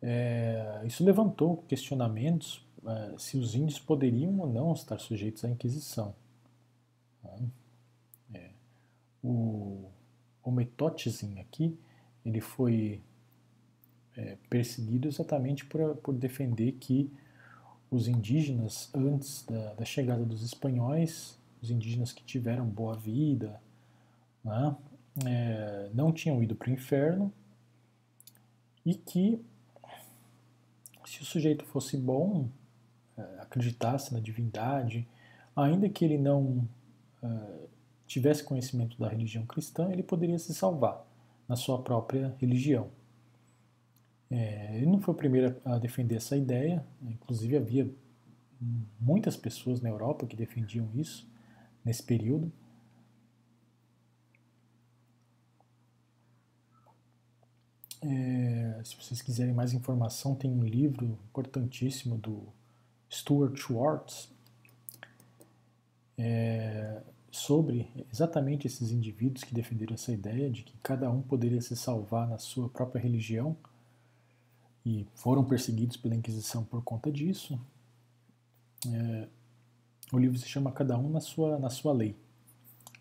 [0.00, 6.14] É, isso levantou questionamentos é, se os índios poderiam ou não estar sujeitos à Inquisição.
[8.34, 8.50] É,
[9.22, 9.88] o,
[10.42, 10.60] o
[11.40, 11.78] aqui,
[12.24, 13.00] ele foi
[14.50, 17.10] perseguido exatamente por, por defender que
[17.92, 23.60] os indígenas, antes da, da, chegada dos espanhóis, os indígenas que tiveram boa vida,
[24.42, 24.74] né,
[25.26, 27.30] é, não tinham ido para o inferno
[28.84, 29.44] e que
[31.04, 32.48] se o sujeito fosse bom,
[33.16, 35.06] é, acreditasse na divindade,
[35.54, 36.66] ainda que ele não
[37.22, 37.68] uh,
[38.06, 41.04] tivesse conhecimento da religião cristã, ele poderia se salvar
[41.46, 42.88] na sua própria religião.
[44.32, 47.94] É, ele não foi o primeiro a defender essa ideia, inclusive havia
[48.98, 51.30] muitas pessoas na Europa que defendiam isso
[51.84, 52.50] nesse período.
[58.00, 62.48] É, se vocês quiserem mais informação, tem um livro importantíssimo do
[63.10, 64.32] Stuart Schwartz
[66.16, 71.76] é, sobre exatamente esses indivíduos que defenderam essa ideia de que cada um poderia se
[71.76, 73.54] salvar na sua própria religião
[74.84, 77.58] e foram perseguidos pela Inquisição por conta disso.
[78.86, 79.28] É,
[80.12, 82.16] o livro se chama Cada um na sua, na sua lei.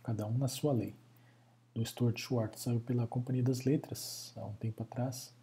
[0.04, 0.96] Cada um na sua lei
[1.74, 5.34] do Stuart Schwartz, saiu pela Companhia das Letras há um tempo atrás.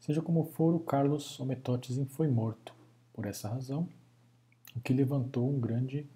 [0.00, 2.74] Seja como for, o Carlos Ometotzin foi morto
[3.12, 3.88] por essa razão,
[4.74, 6.06] o que levantou um grande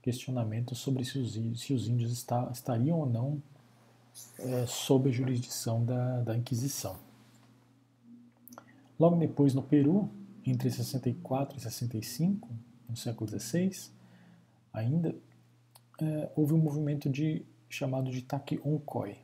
[0.00, 3.42] questionamento sobre se os, se os índios está, estariam ou não
[4.38, 6.96] é, sob a jurisdição da, da Inquisição.
[8.98, 10.10] Logo depois, no Peru,
[10.44, 12.48] entre 64 e 65,
[12.88, 13.90] no século XVI,
[14.72, 15.14] ainda,
[16.00, 19.18] é, houve um movimento de chamado de Takiunkoi.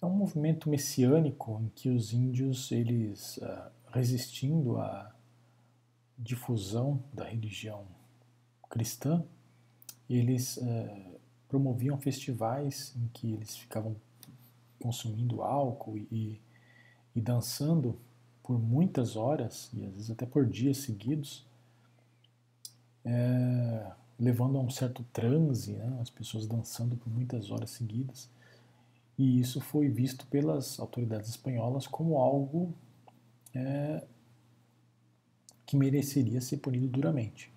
[0.00, 5.14] É um movimento messiânico em que os índios, eles uh, resistindo à
[6.18, 7.86] difusão da religião
[8.68, 9.24] cristã,
[10.08, 13.96] eles uh, promoviam festivais em que eles ficavam
[14.78, 16.40] consumindo álcool e,
[17.16, 17.98] e dançando
[18.42, 21.44] por muitas horas, e às vezes até por dias seguidos,
[23.02, 28.28] é, levando a um certo transe, né, as pessoas dançando por muitas horas seguidas.
[29.18, 32.74] E isso foi visto pelas autoridades espanholas como algo
[33.54, 34.04] é,
[35.64, 37.50] que mereceria ser punido duramente.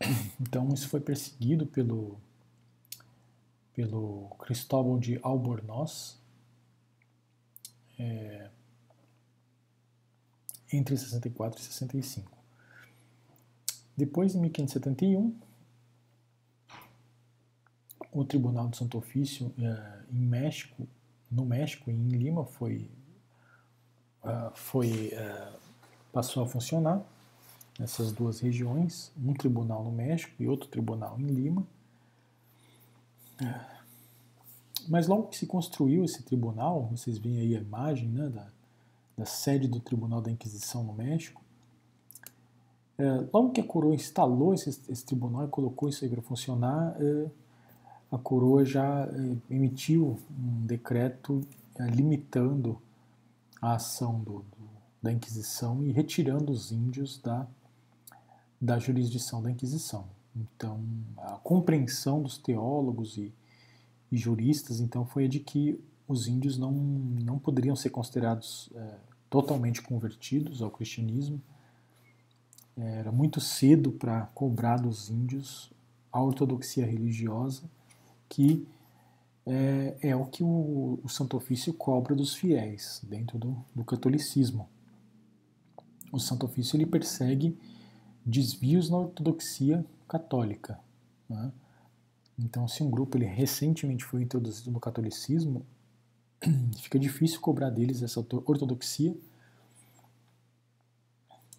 [0.40, 2.16] Então isso foi perseguido pelo,
[3.74, 6.18] pelo Cristóbal de Albornoz
[7.98, 8.50] é,
[10.72, 12.30] entre 64 e 65.
[13.96, 15.34] Depois, em 1571,
[18.12, 20.86] o Tribunal do Santo Ofício uh, em México,
[21.30, 22.90] no México, em Lima, foi,
[24.22, 25.58] uh, foi uh,
[26.12, 27.02] passou a funcionar
[27.78, 31.66] nessas duas regiões, um tribunal no México e outro tribunal em Lima.
[34.88, 38.46] Mas logo que se construiu esse tribunal, vocês veem aí a imagem né, da,
[39.16, 41.42] da sede do Tribunal da Inquisição no México,
[42.98, 46.96] É, logo que a coroa instalou esse, esse, tribunal e colocou isso aí para funcionar,
[46.98, 47.30] é,
[48.10, 51.46] a coroa já é, emitiu um decreto
[51.78, 52.80] é, limitando
[53.60, 54.68] a ação do, do,
[55.02, 57.46] da Inquisição e retirando os índios da,
[58.58, 60.06] da jurisdição da Inquisição.
[60.34, 60.80] Então,
[61.18, 63.30] a compreensão dos teólogos e,
[64.10, 68.94] e juristas então foi a de que os índios não, não poderiam ser considerados é,
[69.28, 71.42] totalmente convertidos ao cristianismo.
[72.76, 75.72] Era muito cedo para cobrar dos índios
[76.12, 77.64] a ortodoxia religiosa,
[78.28, 78.66] que
[79.46, 84.68] é, é o que o, o, Santo Ofício cobra dos fiéis dentro do, do catolicismo.
[86.12, 87.56] O Santo Ofício ele persegue
[88.24, 90.78] desvios na ortodoxia católica.
[91.28, 91.52] Né?
[92.38, 95.64] Então, se um grupo ele recentemente foi introduzido no catolicismo,
[96.82, 99.16] fica difícil cobrar deles essa ortodoxia.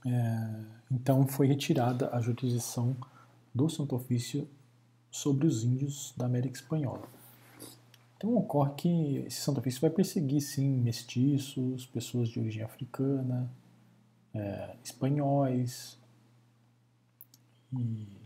[0.05, 0.59] É,
[0.91, 2.95] então, foi retirada a jurisdição
[3.53, 4.47] do Santo Ofício
[5.09, 7.09] sobre os índios da América Espanhola.
[8.17, 13.49] Então ocorre que esse Santo Ofício vai perseguir, sim, mestiços, pessoas de origem africana,
[14.33, 15.97] é, espanhóis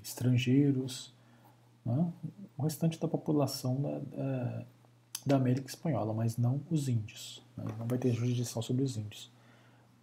[0.03, 1.13] estrangeiros,
[1.85, 2.11] né?
[2.57, 4.65] o restante da população da, da,
[5.25, 7.43] da, América Espanhola, mas não os índios.
[7.57, 7.65] Né?
[7.77, 9.31] Não vai ter jurisdição sobre os índios.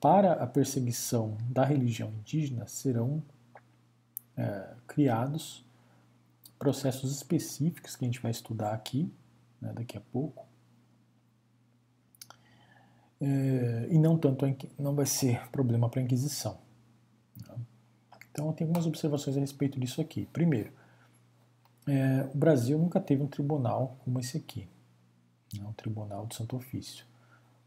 [0.01, 3.23] Para a perseguição da religião indígena serão
[4.37, 5.65] é, criados
[6.59, 9.13] processos específicos que a gente vai estudar aqui,
[9.61, 10.47] né, daqui a pouco.
[13.21, 14.45] É, e não tanto
[14.79, 16.59] não vai ser problema para a Inquisição.
[17.49, 17.57] Né?
[18.31, 20.27] Então, tem algumas observações a respeito disso aqui.
[20.33, 20.73] Primeiro,
[21.89, 24.69] é, o Brasil nunca teve um tribunal como esse aqui,
[25.55, 27.07] né, um tribunal de Santo Ofício.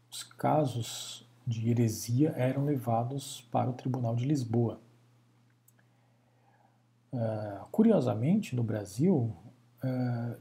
[0.08, 4.80] Os casos de heresia eram levados para o Tribunal de Lisboa.
[7.12, 9.36] Uh, curiosamente, no Brasil,
[9.82, 10.38] uh,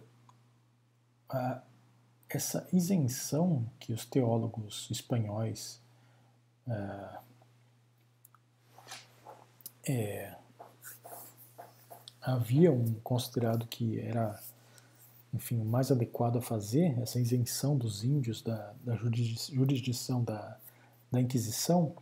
[2.29, 5.81] essa isenção que os teólogos espanhóis
[9.83, 10.35] é,
[12.21, 14.39] haviam considerado que era
[15.33, 20.57] enfim, o mais adequado a fazer, essa isenção dos índios da, da jurisdição da,
[21.09, 21.95] da Inquisição,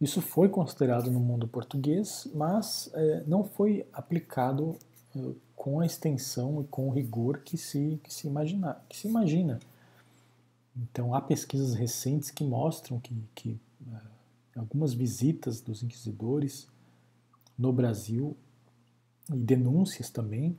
[0.00, 4.76] isso foi considerado no mundo português, mas é, não foi aplicado
[5.16, 5.20] é,
[5.54, 9.60] com a extensão e com o rigor que se, que se, imagina, que se imagina.
[10.76, 13.60] Então, há pesquisas recentes que mostram que, que
[14.54, 16.66] é, algumas visitas dos inquisidores
[17.56, 18.36] no Brasil
[19.30, 20.58] e denúncias também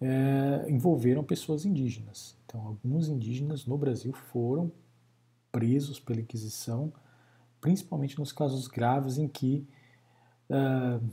[0.00, 2.36] é, envolveram pessoas indígenas.
[2.46, 4.70] Então, alguns indígenas no Brasil foram
[5.50, 6.92] presos pela Inquisição,
[7.60, 9.66] principalmente nos casos graves em que
[10.48, 11.04] uh,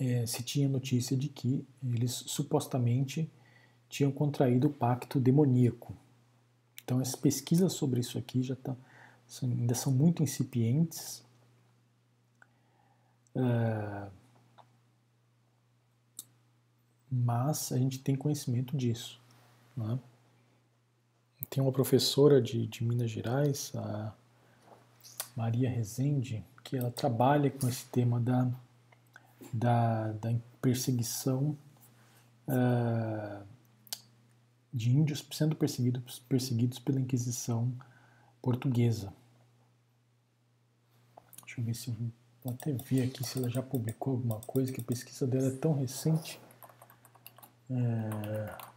[0.00, 3.30] é, se tinha notícia de que eles supostamente
[3.88, 5.94] tinham contraído o pacto demoníaco.
[6.82, 8.74] Então, as pesquisas sobre isso aqui já tá,
[9.42, 11.22] ainda são muito incipientes.
[13.36, 14.10] Uh,
[17.12, 19.20] mas a gente tem conhecimento disso.
[19.76, 19.98] Né?
[21.50, 24.14] Tem uma professora de, de Minas Gerais, a
[25.36, 28.50] Maria Rezende, que ela trabalha com esse tema da,
[29.52, 31.56] da, da perseguição
[32.48, 33.44] uh,
[34.72, 37.70] de índios sendo perseguidos, perseguidos pela Inquisição
[38.40, 39.12] portuguesa.
[41.44, 41.94] Deixa eu ver se
[42.44, 45.56] eu até vi aqui se ela já publicou alguma coisa, que a pesquisa dela é
[45.56, 46.40] tão recente.
[47.72, 48.72] É...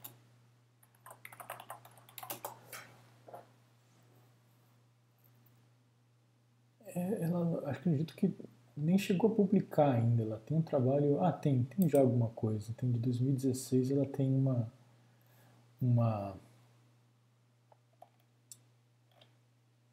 [6.96, 8.34] é ela, acredito que
[8.76, 10.24] nem chegou a publicar ainda.
[10.24, 11.22] Ela tem um trabalho.
[11.24, 12.74] Ah, tem, tem já alguma coisa.
[12.74, 14.72] Tem de 2016, ela tem uma.
[15.82, 16.38] Uma.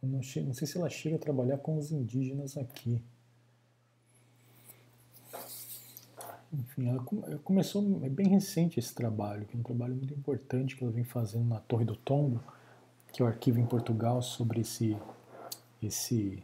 [0.03, 0.41] Não, che...
[0.41, 3.03] não sei se ela chega a trabalhar com os indígenas aqui.
[6.53, 7.03] Enfim, ela
[7.43, 11.05] começou, é bem recente esse trabalho, que é um trabalho muito importante que ela vem
[11.05, 12.43] fazendo na Torre do Tombo,
[13.13, 14.97] que é o arquivo em Portugal sobre esse,
[15.83, 16.43] esse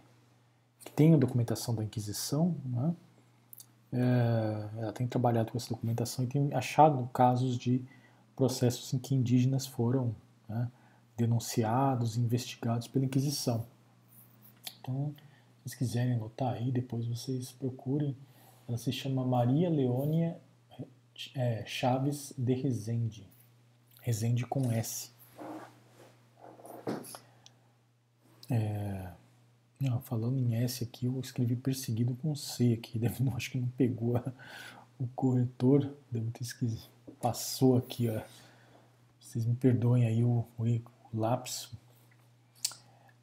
[0.85, 2.95] que tem a documentação da Inquisição, né?
[3.93, 7.85] é, ela tem trabalhado com essa documentação e tem achado casos de
[8.37, 10.15] processos em que indígenas foram
[10.49, 10.71] né,
[11.17, 13.67] denunciados, investigados pela Inquisição.
[14.81, 18.17] Então, se vocês quiserem anotar aí, depois vocês procurem
[18.69, 20.39] ela se chama Maria Leônia
[21.35, 23.27] é, Chaves de Rezende.
[24.03, 25.11] Rezende com S.
[28.51, 29.09] É,
[29.81, 32.99] Não, falando em S aqui, eu escrevi perseguido com C aqui.
[33.01, 34.33] Deve, não, acho que não pegou a,
[34.99, 35.91] o corretor.
[36.11, 36.83] Devo ter esquecido.
[37.23, 38.21] Passou aqui, ó.
[39.19, 41.77] Vocês me perdoem aí o, o, o lapso.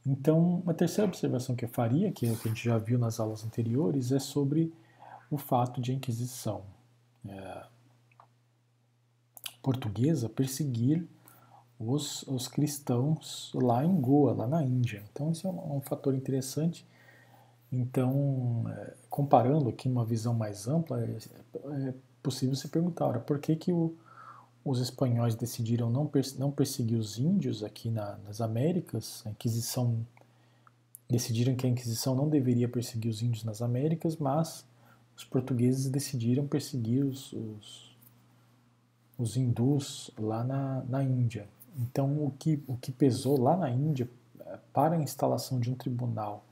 [0.05, 3.19] Então, uma terceira observação que eu faria, que é que a gente já viu nas
[3.19, 4.71] aulas anteriores, é sobre
[5.29, 6.63] o fato de a Inquisição
[7.27, 7.65] é,
[9.61, 11.07] portuguesa perseguir
[11.79, 15.03] os, os cristãos lá em Goa, lá na Índia.
[15.11, 16.85] Então, esse é um, um fator interessante.
[17.71, 21.17] Então, é, comparando aqui numa visão mais ampla, é,
[21.89, 23.93] é possível se perguntar, ora, por que, que o,
[24.63, 29.23] os espanhóis decidiram não, não perseguir os índios aqui na, nas Américas?
[29.25, 30.05] A Inquisição
[31.09, 34.65] decidiram que a Inquisição não deveria perseguir os índios nas Américas, mas
[35.15, 37.95] os portugueses decidiram perseguir os, os,
[39.17, 41.47] os hindus lá na, na Índia.
[41.77, 44.09] Então, o que, o que pesou lá na Índia
[44.39, 46.43] eh, para a instalação de um tribunal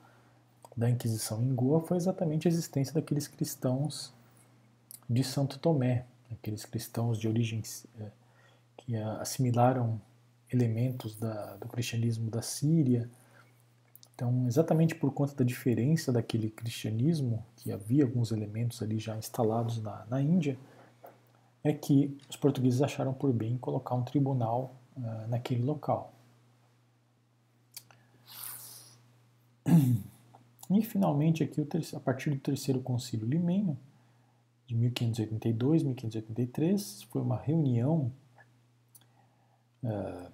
[0.75, 4.13] da Inquisição em Goa foi exatamente a existência daqueles cristãos
[5.09, 7.61] de Santo Tomé, aqueles cristãos de origem
[7.99, 8.07] é,
[8.77, 10.01] que assimilaram
[10.51, 13.09] elementos da, do cristianismo da Síria.
[14.15, 19.81] Então, exatamente por conta da diferença daquele cristianismo, que havia alguns elementos ali já instalados
[19.81, 20.57] na, na Índia,
[21.63, 26.13] é que os portugueses acharam por bem colocar um tribunal uh, naquele local.
[30.69, 31.61] E finalmente aqui
[31.95, 33.77] a partir do terceiro concílio limenho
[34.65, 38.11] de 1582, 1583 foi uma reunião
[39.83, 40.31] uh,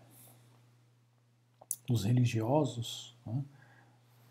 [1.88, 3.44] dos religiosos, né,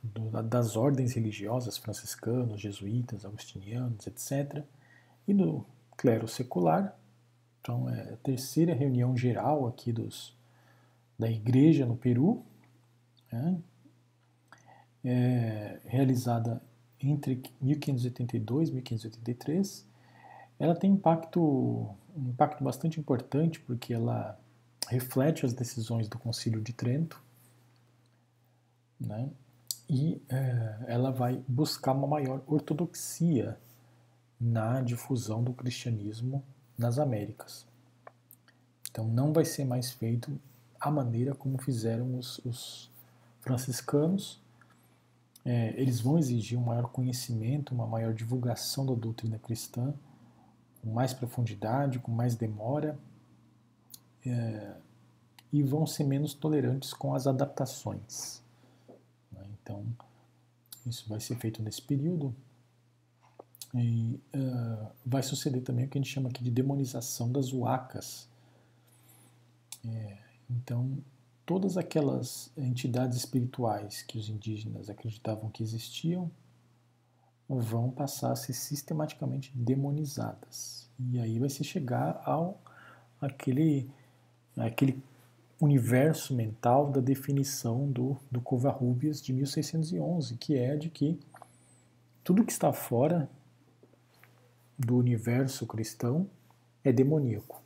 [0.03, 4.63] do, das ordens religiosas franciscanos, jesuítas, agustinianos, etc.,
[5.27, 5.65] e do
[5.97, 6.97] clero secular
[7.69, 10.35] então, é a terceira reunião geral aqui dos,
[11.19, 12.43] da igreja no Peru,
[13.31, 13.59] né?
[15.05, 16.63] é, realizada
[16.99, 19.87] entre 1582 e 1583.
[20.59, 21.41] Ela tem impacto,
[22.17, 24.41] um impacto bastante importante porque ela
[24.89, 27.23] reflete as decisões do Concílio de Trento,
[28.99, 29.29] né?
[29.89, 33.59] E é, ela vai buscar uma maior ortodoxia
[34.39, 36.45] na difusão do cristianismo
[36.77, 37.67] nas Américas.
[38.91, 40.39] Então não vai ser mais feito
[40.79, 42.91] a maneira como fizeram os, os
[43.41, 44.41] franciscanos.
[45.45, 49.95] É, eles vão exigir um maior conhecimento, uma maior divulgação da doutrina cristã,
[50.83, 52.99] com mais profundidade, com mais demora,
[54.27, 54.75] é,
[55.51, 58.43] e vão ser menos tolerantes com as adaptações.
[59.69, 59.85] Então,
[60.87, 62.35] isso vai ser feito nesse período.
[63.75, 68.27] E uh, vai suceder também o que a gente chama aqui de demonização das huacas.
[69.87, 70.17] É,
[70.49, 70.97] então,
[71.45, 76.31] todas aquelas entidades espirituais que os indígenas acreditavam que existiam
[77.47, 80.89] vão passar a ser sistematicamente demonizadas.
[80.99, 82.59] E aí vai se chegar ao
[83.21, 83.91] aquele,
[84.57, 85.03] aquele
[85.61, 91.19] universo mental da definição do, do Covarrubias de 1611, que é de que
[92.23, 93.29] tudo que está fora
[94.79, 96.29] do universo cristão
[96.85, 97.63] é demoníaco.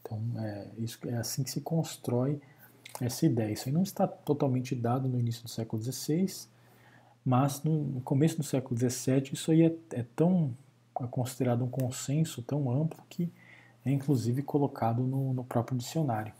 [0.00, 2.40] Então, é, isso, é assim que se constrói
[3.00, 3.52] essa ideia.
[3.52, 6.46] Isso aí não está totalmente dado no início do século XVI,
[7.24, 10.54] mas no, começo do século XVII isso aí é, é tão
[11.00, 13.32] é considerado um consenso tão amplo que
[13.84, 16.32] é inclusive colocado no, no próprio dicionário.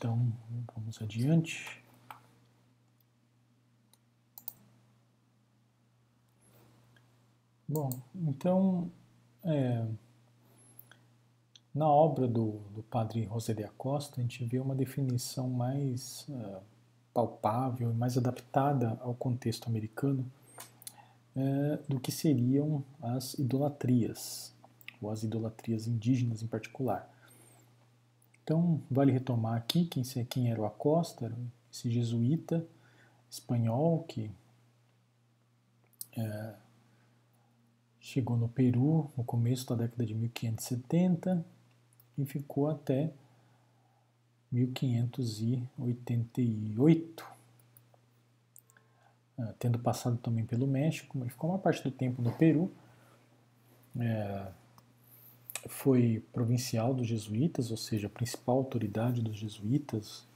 [0.00, 0.32] Então,
[0.74, 1.84] vamos adiante.
[7.68, 8.90] Bom, então,
[9.44, 9.84] é,
[11.74, 16.62] na obra do, do padre José de Acosta, a gente vê uma definição mais uh,
[17.12, 20.24] palpável e mais adaptada ao contexto americano
[21.36, 24.54] uh, do que seriam as idolatrias,
[24.98, 27.06] ou as idolatrias indígenas em particular.
[28.42, 31.32] Então, vale retomar aqui quem, quem era o Acosta,
[31.72, 32.66] esse jesuíta
[33.30, 34.30] espanhol que
[36.16, 36.54] uh,
[38.00, 41.44] Chegou no Peru no começo da década de 1570
[42.16, 43.12] e ficou até
[44.50, 47.26] 1588,
[49.38, 52.72] ah, tendo passado também pelo México, mas ficou uma parte do tempo no Peru.
[53.96, 54.46] É,
[55.68, 60.26] foi provincial dos jesuítas, ou seja, a principal autoridade dos jesuítas,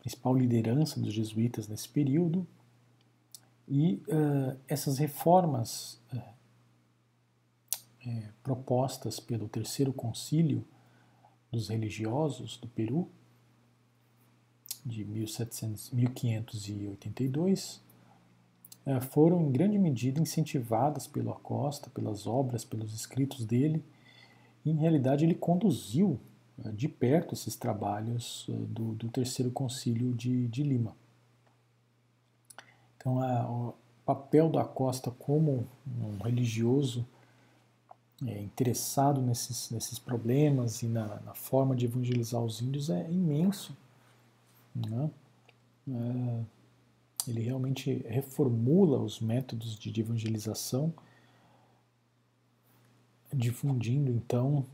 [0.00, 2.46] principal liderança dos jesuítas nesse período.
[3.68, 6.20] E uh, essas reformas uh,
[8.06, 10.64] é, propostas pelo Terceiro Concílio
[11.52, 13.08] dos Religiosos do Peru
[14.84, 17.80] de 1700, 1582
[18.86, 23.84] é, foram em grande medida incentivadas pelo Acosta, pelas obras, pelos escritos dele.
[24.64, 26.18] Em realidade, ele conduziu
[26.64, 30.94] é, de perto esses trabalhos é, do, do Terceiro Concílio de, de Lima.
[32.96, 37.06] Então, a, o papel do Acosta como um religioso
[38.26, 43.74] é, interessado nesses, nesses problemas e na, na, forma de evangelizar os índios é imenso.
[44.74, 45.10] Né?
[45.88, 46.44] É,
[47.28, 50.92] ele realmente reformula os métodos de, de evangelização,
[53.32, 54.64] difundindo então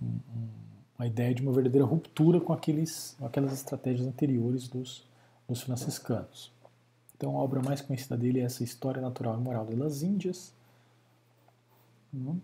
[0.99, 5.05] a ideia de uma verdadeira ruptura com aqueles, aquelas estratégias anteriores dos,
[5.47, 6.51] dos franciscanos.
[7.17, 10.55] Então a obra mais conhecida dele é essa História Natural e Moral das Índias,
[12.13, 12.37] né?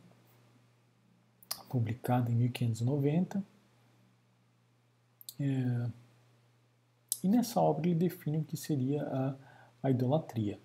[1.68, 3.42] publicada em 1590.
[5.40, 5.90] É,
[7.24, 9.34] e nessa obra ele define o que seria a,
[9.82, 10.58] a idolatria.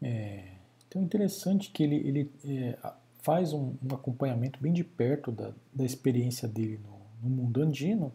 [0.00, 0.56] É,
[0.86, 2.78] então é interessante que ele, ele é,
[3.26, 8.12] faz um, um, acompanhamento bem de perto da, da experiência dele no, no, mundo andino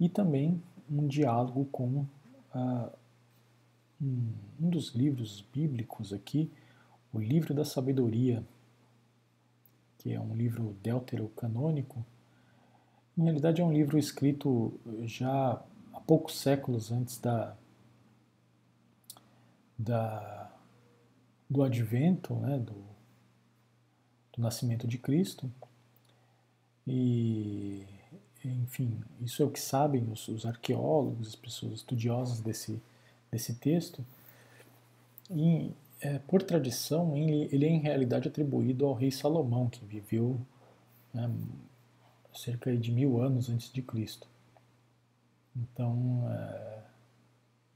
[0.00, 2.06] e também um diálogo com
[2.50, 2.90] a,
[4.00, 6.50] um, um dos livros bíblicos aqui,
[7.12, 8.42] o Livro da Sabedoria,
[9.98, 12.02] que é um livro deuterocanônico,
[13.18, 15.62] em realidade é um livro escrito já
[15.92, 17.54] há poucos séculos antes da,
[19.78, 20.50] da
[21.50, 22.90] do advento, né, do,
[24.40, 25.50] nascimento de Cristo.
[26.86, 27.86] E,
[28.44, 32.80] enfim, isso é o que sabem os, os arqueólogos, as pessoas estudiosas desse,
[33.30, 34.04] desse texto.
[35.30, 40.40] E é, por tradição, ele, ele, é em realidade atribuído ao rei Salomão, que viveu
[41.12, 41.30] né,
[42.34, 44.26] cerca de mil anos antes de Cristo.
[45.54, 46.82] Então, é,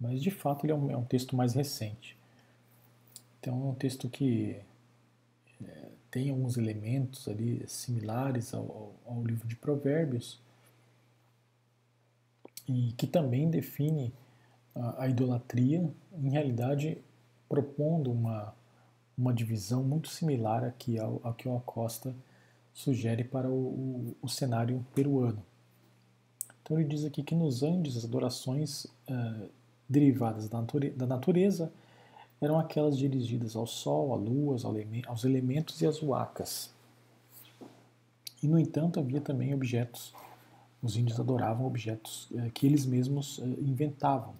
[0.01, 2.17] mas de fato ele é um, é um, texto mais recente.
[3.41, 4.57] Então é um texto que
[6.15, 8.63] tem alguns elementos ali similares ao,
[9.05, 10.41] ao, ao livro de Provérbios
[12.69, 14.15] e que também define
[14.77, 16.99] a, a idolatria, em realidade
[17.49, 18.55] propondo uma,
[19.19, 22.15] uma divisão muito similar aqui ao, ao que o Acosta
[22.73, 25.45] sugere para o, o, o, cenário peruano.
[26.63, 29.51] Então ele diz aqui que nos Andes as adorações uh,
[29.89, 31.73] derivadas da, natureza, da natureza
[32.41, 34.57] eram aquelas dirigidas ao sol, à lua,
[35.07, 36.73] aos elementos e às huacas.
[38.43, 40.13] E, no entanto, havia também objetos,
[40.83, 44.35] os índios adoravam objetos uh, que eles mesmos uh, inventavam.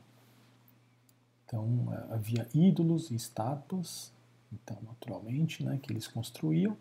[1.55, 4.13] Então eh, havia ídolos e estátuas,
[4.53, 6.77] então naturalmente, né, que eles construíam,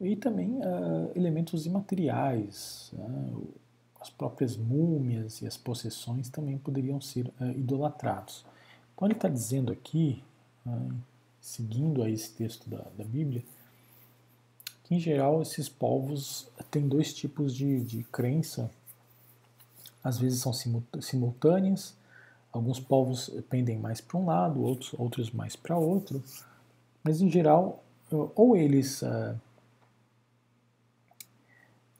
[0.00, 3.32] e também uh, elementos imateriais, né,
[4.00, 8.44] as próprias múmias e as possessões também poderiam ser uh, idolatrados.
[9.02, 10.22] Então ele está dizendo aqui,
[10.64, 10.94] uh,
[11.40, 13.42] seguindo a esse texto da, da, Bíblia,
[14.84, 18.70] que em geral esses povos têm dois tipos de, de crença,
[20.04, 21.96] às vezes são simultâneas,
[22.52, 26.22] Alguns povos pendem mais para um lado, outros, outros mais para outro,
[27.02, 29.34] mas em geral, ou eles uh,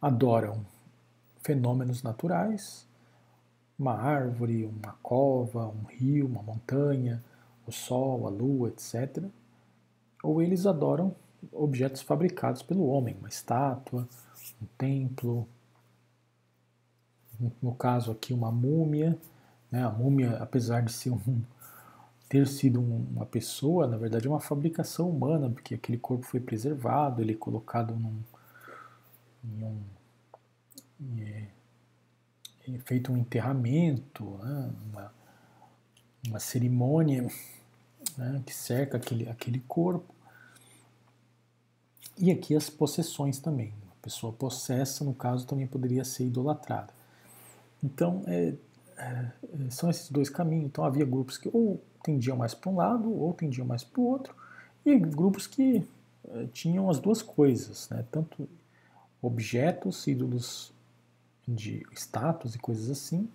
[0.01, 0.65] adoram
[1.43, 2.87] fenômenos naturais,
[3.83, 7.22] uma árvore, uma cova, um rio, uma montanha,
[7.66, 9.24] o sol, a lua, etc.
[10.22, 11.16] Ou eles adoram
[11.51, 14.09] objetos fabricados pelo homem, uma estátua,
[14.62, 15.49] um templo,
[17.61, 19.18] no caso aqui uma múmia,
[19.68, 19.85] né?
[19.85, 21.43] A múmia, apesar de ser um,
[22.28, 27.20] ter sido uma pessoa, na verdade é uma fabricação humana, porque aquele corpo foi preservado,
[27.20, 28.22] ele é colocado num,
[29.45, 29.83] em um,
[31.18, 31.49] é
[32.85, 34.73] feito um enterramento, né?
[34.91, 35.15] uma,
[36.29, 37.29] uma cerimônia
[38.17, 38.43] né?
[38.47, 40.15] que cerca aquele, aquele corpo.
[42.19, 43.75] E aqui as possessões também.
[43.85, 46.93] Uma pessoa possessa, no caso, também poderia ser idolatrada.
[47.83, 48.55] Então, é,
[48.97, 49.31] é,
[49.71, 50.67] são esses dois caminhos.
[50.67, 54.05] Então havia grupos que ou tendiam mais para um lado ou tendiam mais para o
[54.05, 54.35] outro,
[54.85, 55.87] e grupos que
[56.29, 58.05] é, tinham as duas coisas, né?
[58.11, 58.49] tanto
[59.21, 60.73] objetos, ídolos
[61.47, 63.28] de status e coisas assim,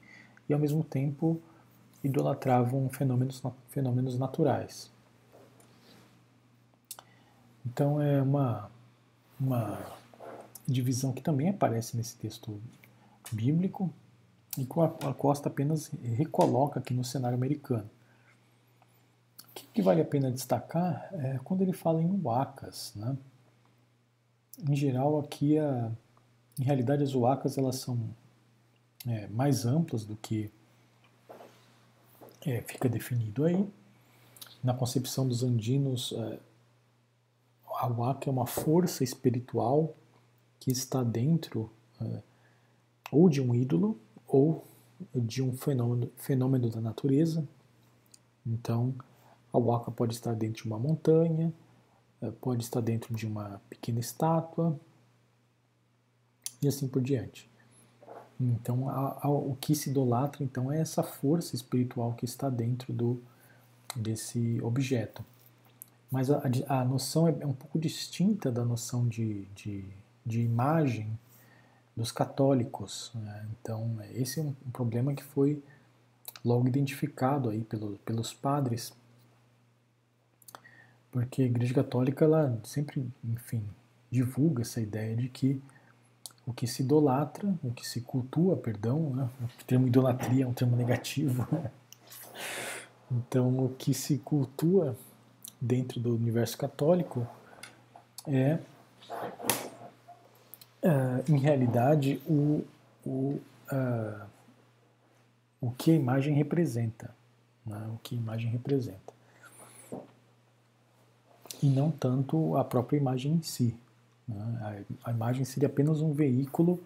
[0.48, 1.42] e ao mesmo tempo
[2.04, 4.92] idolatravam fenômenos, fenômenos naturais.
[7.66, 8.72] Então é uma,
[9.40, 9.78] uma
[10.66, 12.62] divisão que também aparece nesse texto
[13.32, 13.94] bíblico,
[14.58, 17.88] e que a Costa apenas recoloca aqui no cenário americano.
[19.50, 22.94] O que, que vale a pena destacar é quando ele fala em huacas.
[22.96, 23.16] Né?
[24.68, 25.92] Em geral, aqui, a,
[26.60, 28.00] em realidade, as huacas elas são
[29.06, 30.52] é, mais amplas do que
[32.46, 33.68] é, fica definido aí.
[34.64, 36.40] Na concepção dos andinos, é,
[37.76, 39.96] a waka é uma força espiritual
[40.60, 42.22] que está dentro é,
[43.12, 44.66] ou de um ídolo ou
[45.14, 47.48] de um fenômeno, fenômeno da natureza.
[48.46, 48.96] Então,
[49.54, 51.54] a waka pode estar dentro de uma montanha,
[52.20, 54.80] é, pode estar dentro de uma pequena estátua
[56.62, 57.50] e assim por diante.
[58.40, 62.94] Então, a, a, o que se idolatra então é essa força espiritual que está dentro
[62.94, 63.22] do
[63.96, 65.26] desse objeto.
[66.12, 69.84] Mas a, a noção é, é um pouco distinta da noção de, de,
[70.26, 71.18] de imagem
[71.96, 73.12] dos católicos.
[73.16, 73.48] Né?
[73.60, 75.62] Então, esse é um, um, problema que foi
[76.46, 78.94] logo identificado aí pelo, pelos padres,
[81.12, 83.64] porque a Igreja Católica ela sempre, enfim,
[84.12, 85.62] divulga essa ideia de que
[86.48, 89.30] o que se idolatra, o que se cultua, perdão, né?
[89.42, 91.46] o termo idolatria é um termo negativo.
[91.52, 91.70] Né?
[93.12, 94.96] Então, o que se cultua
[95.60, 97.28] dentro do universo católico
[98.26, 98.60] é,
[100.82, 102.64] é em realidade, o,
[103.06, 103.40] o,
[103.72, 104.26] uh,
[105.60, 107.14] o que a imagem representa.
[107.66, 107.90] Né?
[107.94, 109.14] O que a imagem representa.
[111.62, 113.76] E não tanto a própria imagem em si.
[114.28, 114.86] Né?
[115.04, 116.84] A, a, imagem seria apenas um veículo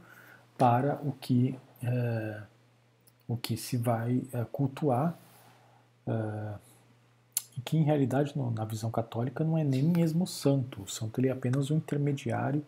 [0.58, 2.44] para o que, uh,
[3.28, 5.18] o que se vai uh, cultuar
[6.06, 6.60] Uh,
[7.58, 10.84] e que em realidade no, na visão católica não é nem mesmo santo.
[10.84, 12.66] O santo ele é apenas um intermediário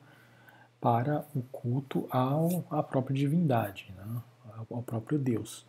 [0.80, 4.22] para o culto ao, à própria divindade, né?
[4.58, 5.66] ao, ao, próprio Deus.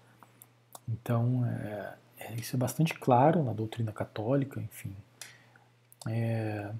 [0.89, 4.95] Então, é, é, isso é bastante claro na doutrina católica, enfim.
[6.09, 6.71] É,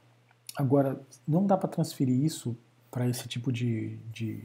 [0.57, 2.57] agora, não dá para transferir isso
[2.91, 4.45] para esse tipo de, de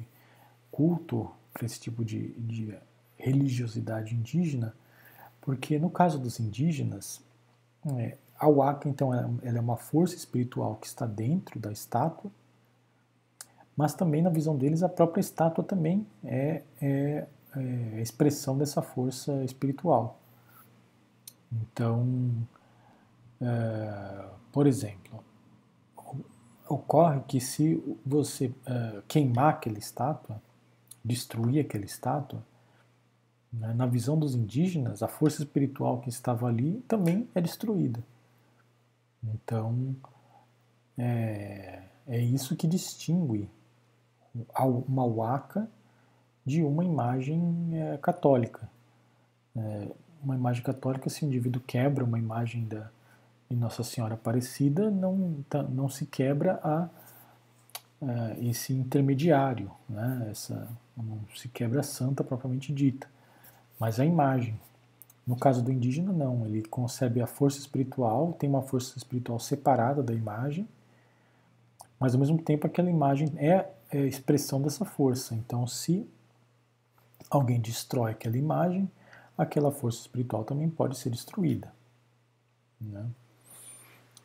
[0.72, 2.76] culto, para esse tipo de, de
[3.18, 4.74] religiosidade indígena,
[5.42, 7.22] porque no caso dos indígenas,
[7.98, 12.32] é, a waka, então, ela é uma força espiritual que está dentro da estátua,
[13.76, 18.82] mas também na visão deles a própria estátua também é, é, é a expressão dessa
[18.82, 20.20] força espiritual.
[21.52, 22.48] Então,
[23.42, 25.24] é, por exemplo,
[26.70, 30.42] ocorre que se você é, queimar aquela estátua,
[31.04, 32.42] destruir aquela estátua,
[33.52, 33.74] né?
[33.74, 38.02] Na visão dos indígenas, a força espiritual que estava ali também é destruída.
[39.24, 39.96] Então,
[40.98, 43.50] é, é isso que distingue
[44.56, 45.70] uma waka
[46.46, 48.70] de uma imagem é, católica.
[49.56, 49.88] É,
[50.22, 52.92] uma imagem católica, se o indivíduo quebra uma imagem da,
[53.50, 56.90] de Nossa Senhora Aparecida, não, tá, não se quebra a,
[58.02, 60.28] a esse intermediário, né?
[60.30, 63.08] Essa, não se quebra a santa propriamente dita
[63.80, 64.60] mas a imagem.
[65.26, 66.46] No caso do indígena, não.
[66.46, 70.68] Ele concebe a força espiritual, tem uma força espiritual separada da imagem,
[71.98, 75.34] mas ao mesmo tempo aquela imagem é, é expressão dessa força.
[75.34, 76.06] Então, se
[77.30, 78.92] alguém destrói aquela imagem,
[79.38, 81.72] aquela força espiritual também pode ser destruída.
[82.82, 83.06] Né?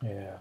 [0.03, 0.37] É,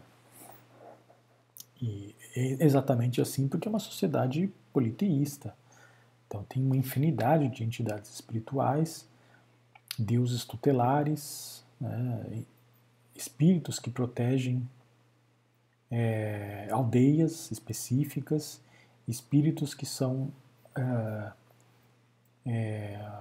[1.80, 5.54] e é exatamente assim porque é uma sociedade politeísta.
[6.26, 9.06] Então tem uma infinidade de entidades espirituais,
[9.98, 12.44] deuses tutelares, né,
[13.14, 14.68] espíritos que protegem
[15.90, 18.60] é, aldeias específicas,
[19.06, 20.32] espíritos que são
[20.74, 21.32] é,
[22.46, 23.12] é,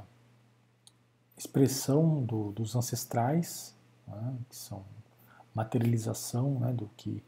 [1.37, 3.75] expressão do, dos ancestrais,
[4.07, 4.83] né, que são
[5.53, 7.23] materialização né, do que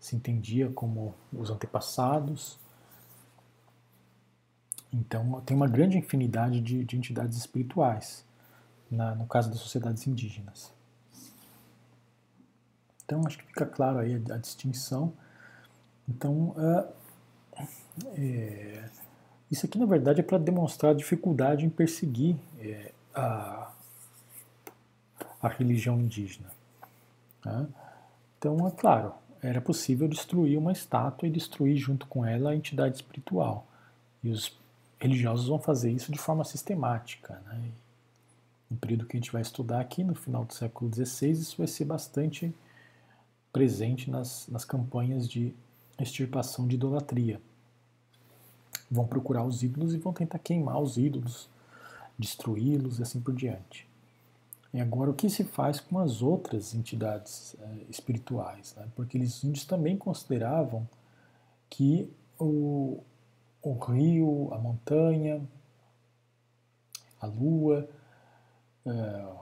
[0.00, 2.58] se entendia como os antepassados.
[4.92, 8.24] Então, tem uma grande infinidade de, de entidades espirituais,
[8.90, 10.72] na, no caso das sociedades indígenas.
[13.04, 15.12] Então, acho que fica claro aí a, a distinção.
[16.08, 16.92] Então, uh,
[18.14, 18.88] é,
[19.50, 23.72] isso aqui, na verdade, é para demonstrar a dificuldade em perseguir é, a,
[25.40, 26.57] a religião indígena.
[27.48, 27.66] Né?
[28.38, 32.96] Então, é claro, era possível destruir uma estátua e destruir junto com ela a entidade
[32.96, 33.66] espiritual.
[34.22, 34.56] E os
[35.00, 37.40] religiosos vão fazer isso de forma sistemática.
[37.46, 37.70] Né?
[38.70, 41.66] No período que a gente vai estudar aqui, no final do século XVI, isso vai
[41.66, 42.54] ser bastante
[43.52, 45.54] presente nas, nas campanhas de
[45.98, 47.40] extirpação de idolatria.
[48.90, 51.48] Vão procurar os ídolos e vão tentar queimar os ídolos,
[52.18, 53.87] destruí-los e assim por diante.
[54.78, 58.76] E agora, o que se faz com as outras entidades é, espirituais?
[58.76, 58.88] Né?
[58.94, 60.88] Porque eles índios também consideravam
[61.68, 62.08] que
[62.38, 63.02] o,
[63.60, 65.42] o rio, a montanha,
[67.20, 67.90] a lua,
[68.86, 69.32] é,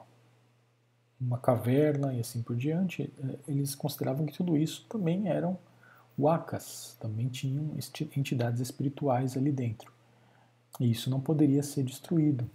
[1.20, 5.58] uma caverna e assim por diante, eh, eles consideravam que tudo isso também eram
[6.18, 7.76] wakas, também tinham
[8.16, 9.92] entidades espirituais ali dentro.
[10.80, 12.50] E isso não poderia ser destruído.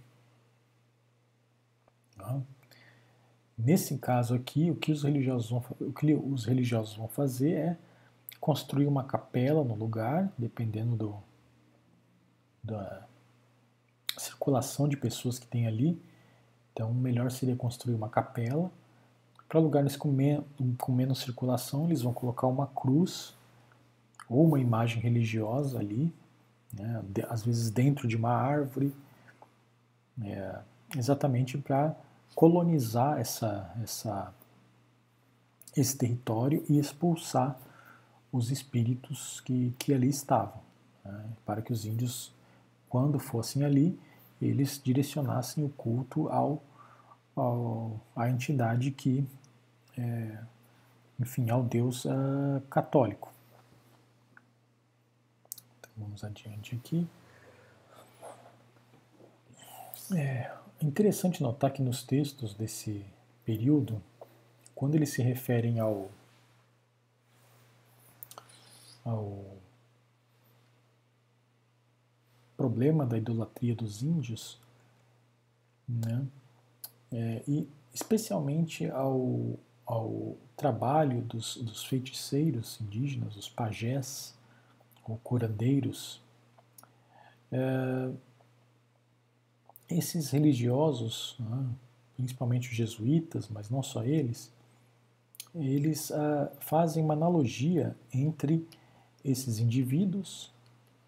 [2.16, 2.42] Tá?
[3.64, 7.78] Nesse caso aqui, o que, os religiosos vão, o que os religiosos vão fazer é
[8.40, 11.16] construir uma capela no lugar, dependendo do,
[12.62, 13.06] da
[14.18, 16.00] circulação de pessoas que tem ali.
[16.72, 18.68] Então, melhor seria construir uma capela.
[19.48, 20.42] Para lugares com, men
[20.78, 23.32] com menos circulação, eles vão colocar uma cruz
[24.28, 26.12] ou uma imagem religiosa ali,
[26.72, 28.92] né, às vezes dentro de uma árvore,
[30.24, 30.58] é,
[30.96, 31.94] exatamente para
[32.34, 34.34] colonizar essa, essa,
[35.76, 37.58] esse território e expulsar
[38.32, 40.60] os espíritos que, que ali estavam,
[41.04, 42.32] né, para que os índios,
[42.88, 43.98] quando fossem ali,
[44.40, 46.62] eles direcionassem o culto ao,
[47.36, 49.26] ao à entidade que,
[49.96, 50.38] é,
[51.20, 53.32] enfim, ao Deus uh, católico.
[55.78, 57.06] Então, vamos adiante aqui.
[60.14, 63.04] É interessante notar que nos textos desse
[63.44, 64.02] período,
[64.74, 66.10] quando eles se referem ao,
[69.04, 69.44] ao
[72.56, 74.60] problema da idolatria dos índios,
[75.88, 76.26] né?
[77.12, 84.34] É, e especialmente ao, ao trabalho dos, dos feiticeiros indígenas, os pajés
[85.04, 86.22] ou curandeiros,
[87.50, 88.10] é,
[89.96, 91.66] esses religiosos, né,
[92.16, 94.52] principalmente os jesuítas, mas não só eles,
[95.54, 98.66] eles ah, fazem uma analogia entre
[99.24, 100.52] esses indivíduos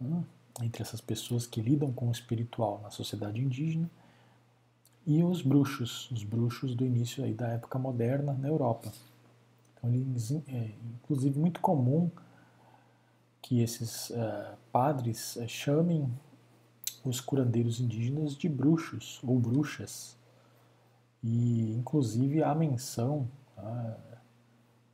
[0.01, 0.25] né,
[0.63, 3.91] entre essas pessoas que lidam com o espiritual na sociedade indígena
[5.07, 8.93] e os bruxos, os bruxos do início da época moderna na Europa.
[9.77, 10.71] Então, eles, é
[11.03, 12.11] inclusive muito comum
[13.43, 16.09] que esses uh, padres uh, chamem
[17.05, 20.17] os curandeiros indígenas de bruxos ou bruxas.
[21.23, 23.29] E, inclusive, há menção,
[23.59, 24.15] uh,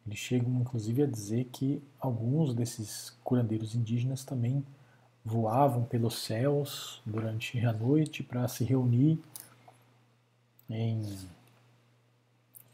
[0.07, 4.65] eles chegam, inclusive, a dizer que alguns desses curandeiros indígenas também
[5.25, 9.19] voavam pelos céus durante a noite para se reunir
[10.69, 11.05] em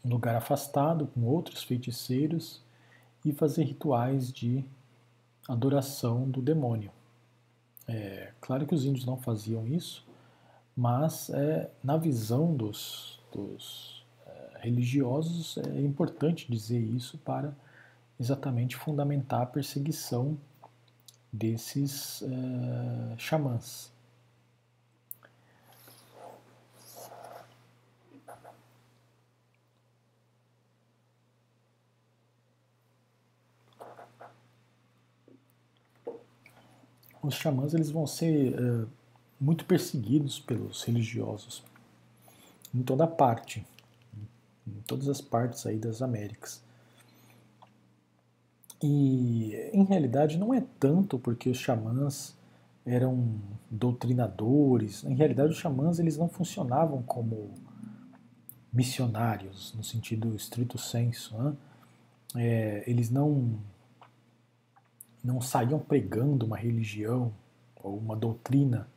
[0.03, 2.61] um lugar afastado com outros feiticeiros
[3.25, 4.63] e fazer rituais de
[5.47, 6.91] adoração do demônio.
[7.87, 10.05] É, claro que os índios não faziam isso,
[10.75, 17.55] mas é, na visão dos, dos é, religiosos é importante dizer isso para
[18.19, 20.37] exatamente fundamentar a perseguição
[21.31, 23.91] desses uh, xamãs.
[37.21, 38.87] Os xamãs eles vão ser uh,
[39.39, 41.63] muito perseguidos pelos religiosos
[42.73, 43.65] em toda parte,
[44.67, 46.61] em todas as partes aí das Américas.
[48.81, 52.35] E em realidade não é tanto porque os xamãs
[52.85, 53.35] eram
[53.69, 55.03] doutrinadores.
[55.03, 57.51] Em realidade os xamãs eles não funcionavam como
[58.71, 61.35] missionários no sentido estrito senso.
[61.37, 61.55] Né?
[62.35, 63.59] É, eles não
[65.23, 67.33] não saíam pregando uma religião
[67.75, 68.87] ou uma doutrina.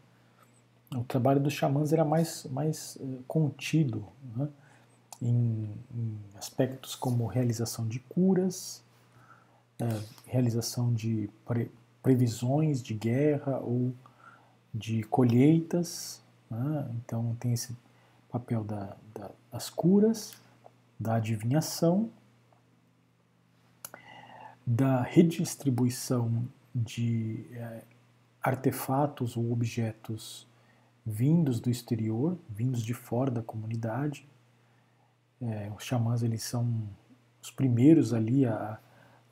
[0.94, 4.04] O trabalho dos xamãs era mais, mais uh, contido
[4.36, 4.48] né?
[5.22, 8.82] em, em aspectos como realização de curas,
[9.78, 11.70] é, realização de pre
[12.02, 13.92] previsões de guerra ou
[14.72, 16.22] de colheitas.
[16.50, 16.90] Né?
[16.94, 17.76] Então, tem esse
[18.30, 20.32] papel da, da, das curas,
[20.98, 22.08] da adivinhação,
[24.72, 27.82] da redistribuição de é,
[28.40, 30.46] artefatos ou objetos
[31.04, 34.28] vindos do exterior, vindos de fora da comunidade.
[35.42, 36.88] É, os xamãs eles são
[37.42, 38.78] os primeiros ali a,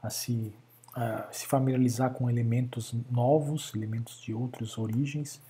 [0.03, 0.53] a se,
[0.93, 5.41] a se familiarizar com elementos novos, elementos de outras origens,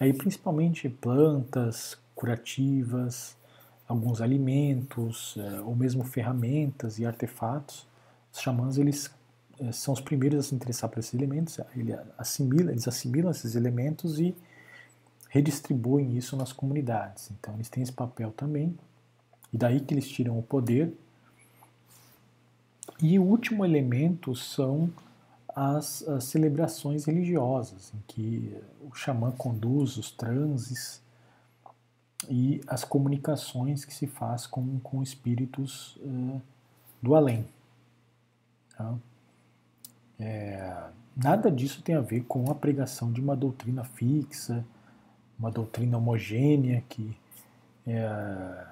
[0.00, 3.36] aí principalmente plantas curativas,
[3.86, 7.86] alguns alimentos, é, ou mesmo ferramentas e artefatos.
[8.32, 9.08] Os xamãs eles
[9.72, 14.18] são os primeiros a se interessar por esses elementos, ele assimila, eles assimilam esses elementos
[14.18, 14.34] e
[15.28, 17.30] redistribuem isso nas comunidades.
[17.30, 18.76] Então eles têm esse papel também,
[19.52, 20.92] e daí que eles tiram o poder
[23.02, 24.92] e o último elemento são
[25.48, 31.00] as, as, celebrações religiosas, em que o xamã conduz os transes
[32.28, 36.40] e as comunicações que se faz com, com espíritos uh,
[37.02, 37.46] do além.
[38.76, 38.94] Tá?
[40.20, 44.64] É, nada disso tem a ver com a pregação de uma doutrina fixa,
[45.38, 47.16] uma doutrina homogênea que
[47.86, 48.66] é,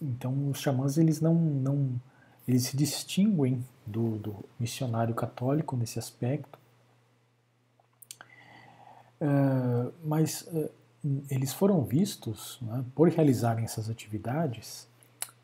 [0.00, 2.00] então os xamãs eles não, não
[2.46, 6.56] eles se distinguem do, do missionário católico nesse aspecto,
[9.20, 9.26] é,
[10.04, 10.70] mas é,
[11.28, 14.88] eles foram vistos, né, por realizarem essas atividades,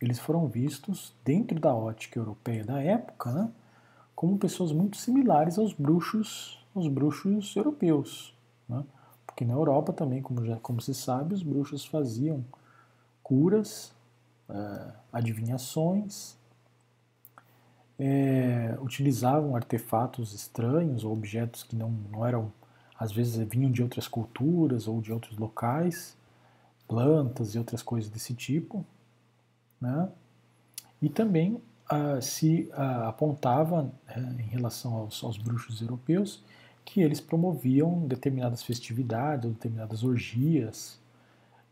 [0.00, 3.50] eles foram vistos dentro da ótica europeia da época, né,
[4.22, 8.32] como pessoas muito similares aos bruxos, aos bruxos europeus,
[8.68, 8.84] né,
[9.26, 12.44] porque na Europa também, como já como se sabe, os bruxos faziam
[13.20, 13.92] curas,
[14.48, 16.36] uh, adivinhações,
[17.98, 22.52] é, utilizavam artefatos estranhos ou objetos que não, não eram
[22.96, 26.16] às vezes vinham de outras culturas ou de outros locais,
[26.86, 28.86] plantas e outras coisas desse tipo,
[29.80, 30.08] né?
[31.00, 31.60] E também
[32.20, 32.70] se
[33.06, 36.42] apontava eh, em relação aos, aos, bruxos europeus
[36.84, 40.98] que eles promoviam determinadas festividades determinadas orgias.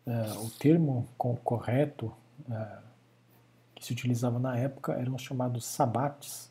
[0.06, 2.12] Eh, o termo correto
[2.50, 2.78] eh,
[3.74, 6.50] que se utilizava na época eram os chamados sabates,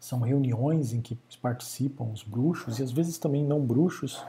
[0.00, 4.24] são reuniões em que participam os bruxos e às vezes também não bruxos,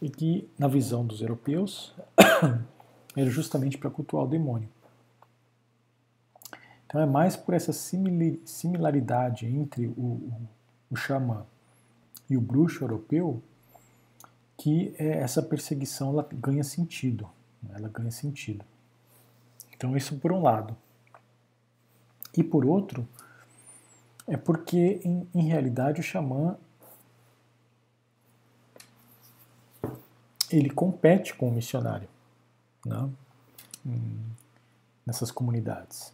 [0.00, 1.94] e que, na visão dos europeus,
[3.16, 4.68] era justamente para cultuar o demônio.
[6.92, 10.48] Então é mais por essa similaridade entre o, o,
[10.90, 11.46] o xamã
[12.28, 13.42] e o bruxo europeu
[14.58, 17.26] que é, essa perseguição ela ganha sentido.
[17.62, 17.76] Né?
[17.78, 18.62] Ela ganha sentido.
[19.74, 20.76] Então isso por um lado.
[22.36, 23.08] E por outro,
[24.26, 26.58] é porque, em, em realidade, o xamã
[30.50, 32.08] ele compete com o missionário
[32.84, 33.10] né?
[35.06, 36.12] nessas comunidades.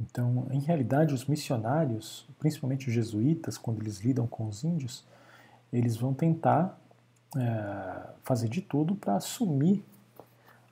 [0.00, 5.04] Então, em realidade, os missionários, principalmente os jesuítas, quando eles lidam com os índios,
[5.72, 6.78] eles vão tentar
[7.36, 9.84] é, fazer de tudo para assumir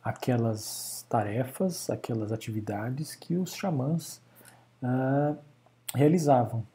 [0.02, 4.20] aquelas tarefas, aquelas atividades que os xamãs
[4.82, 5.36] é,
[5.94, 6.66] realizavam.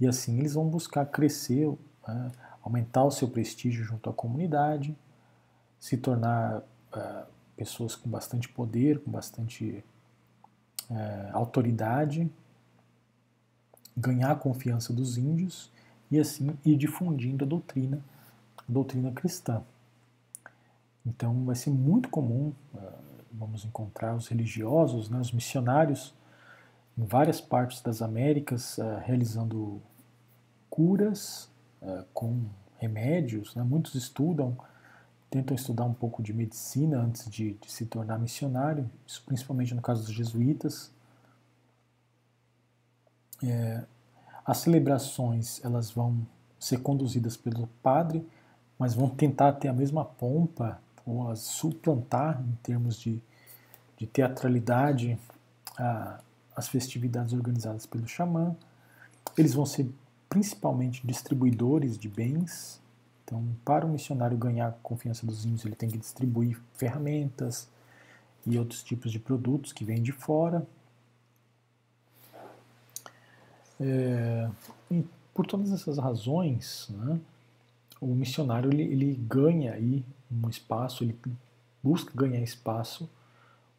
[0.00, 1.68] E assim eles vão buscar crescer,
[2.06, 2.32] né,
[2.62, 4.96] aumentar o seu prestígio junto à comunidade,
[5.80, 7.26] se tornar uh,
[7.56, 9.84] pessoas com bastante poder, com bastante
[10.90, 12.30] uh, autoridade,
[13.96, 15.70] ganhar a confiança dos índios
[16.10, 18.02] e assim ir difundindo a doutrina,
[18.56, 19.62] a doutrina cristã.
[21.04, 22.78] Então vai ser muito comum, uh,
[23.32, 26.14] vamos encontrar os religiosos, né, os missionários,
[26.96, 29.80] em várias partes das Américas, uh, realizando
[30.68, 32.44] curas uh, com
[32.78, 33.54] remédios.
[33.54, 33.62] Né?
[33.62, 34.56] Muitos estudam,
[35.30, 39.82] tentam estudar um pouco de medicina antes de, de se tornar missionário, isso principalmente no
[39.82, 40.90] caso dos jesuítas.
[43.42, 43.84] É,
[44.44, 46.26] as celebrações elas vão
[46.58, 48.26] ser conduzidas pelo padre,
[48.78, 53.22] mas vão tentar ter a mesma pompa ou as suplantar em termos de,
[53.96, 55.18] de teatralidade
[55.76, 56.20] a,
[56.54, 58.56] as festividades organizadas pelo xamã.
[59.36, 59.88] Eles vão ser
[60.28, 62.80] principalmente distribuidores de bens.
[63.28, 67.68] Então, para o missionário ganhar a confiança dos índios, ele tem que distribuir ferramentas
[68.46, 70.66] e outros tipos de produtos que vêm de fora.
[73.78, 74.48] É,
[75.34, 77.20] por todas essas razões, né,
[78.00, 80.02] o missionário ele, ele ganha aí
[80.32, 81.14] um espaço, ele
[81.82, 83.10] busca ganhar espaço,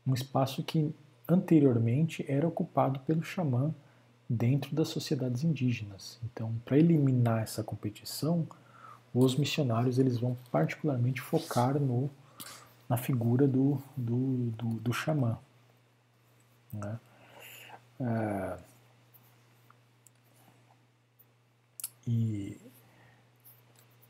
[0.06, 0.94] um espaço que
[1.28, 3.74] anteriormente era ocupado pelo xamã
[4.30, 6.20] dentro das sociedades indígenas.
[6.24, 8.48] Então, para eliminar essa competição,
[9.14, 12.10] os missionários eles vão particularmente focar no,
[12.88, 15.38] na figura do, do, do, do xamã.
[16.72, 17.00] Né?
[18.00, 18.58] É,
[22.08, 22.62] e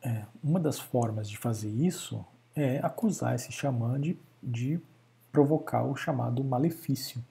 [0.01, 2.25] é, uma das formas de fazer isso
[2.55, 4.79] é acusar esse xamã de, de
[5.31, 7.23] provocar o chamado malefício.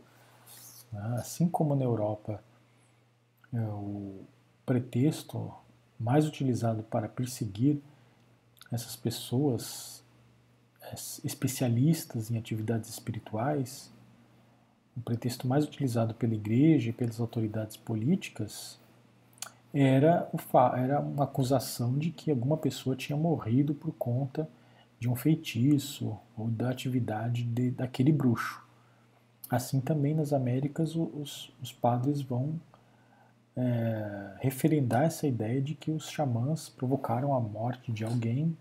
[0.92, 1.16] Né?
[1.18, 2.42] Assim como na Europa
[3.52, 4.24] é o
[4.66, 5.52] pretexto
[5.98, 7.80] mais utilizado para perseguir
[8.70, 10.04] essas pessoas
[11.24, 13.92] especialistas em atividades espirituais,
[14.96, 18.78] o pretexto mais utilizado pela igreja e pelas autoridades políticas
[19.72, 20.30] era,
[20.76, 24.48] era uma acusação de que alguma pessoa tinha morrido por conta
[24.98, 28.66] de um feitiço ou da atividade de, daquele bruxo.
[29.48, 32.60] Assim também nas Américas os, os padres vão
[33.58, 38.56] é, referendar essa ideia de que os xamãs provocaram a morte de alguém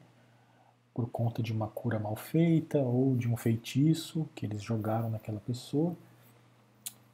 [0.92, 5.40] por conta de uma cura mal feita ou de um feitiço que eles jogaram naquela
[5.40, 5.96] pessoa.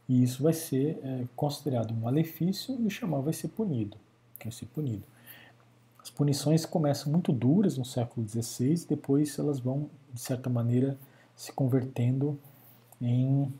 [0.08, 3.98] E isso vai ser é, considerado um malefício e o xamã vai ser punido.
[4.42, 5.04] Vai ser punido.
[6.02, 10.98] As punições começam muito duras no século XVI, depois elas vão, de certa maneira,
[11.36, 12.40] se convertendo
[13.02, 13.54] em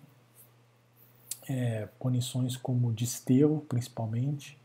[1.48, 4.58] é, punições como desterro, principalmente.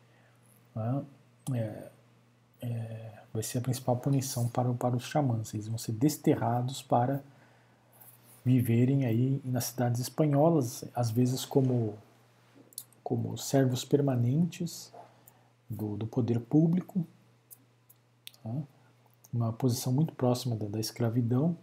[0.75, 1.03] Né?
[1.55, 1.91] É,
[2.61, 5.53] é, vai ser a principal punição para, para os xamãs.
[5.55, 7.23] Eles vão ser desterrados para
[8.45, 11.95] viverem aí nas cidades espanholas, às vezes como,
[13.05, 14.93] como servos permanentes
[15.69, 17.07] do, do poder público,
[18.43, 18.55] tá?
[19.33, 21.57] uma posição muito próxima da, da escravidão.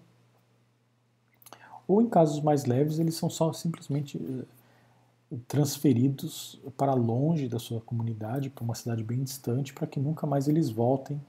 [1.87, 4.19] Ou em casos mais leves, eles são só simplesmente
[5.47, 10.47] transferidos para longe da sua comunidade, para uma cidade bem distante, para que nunca mais
[10.47, 11.21] eles voltem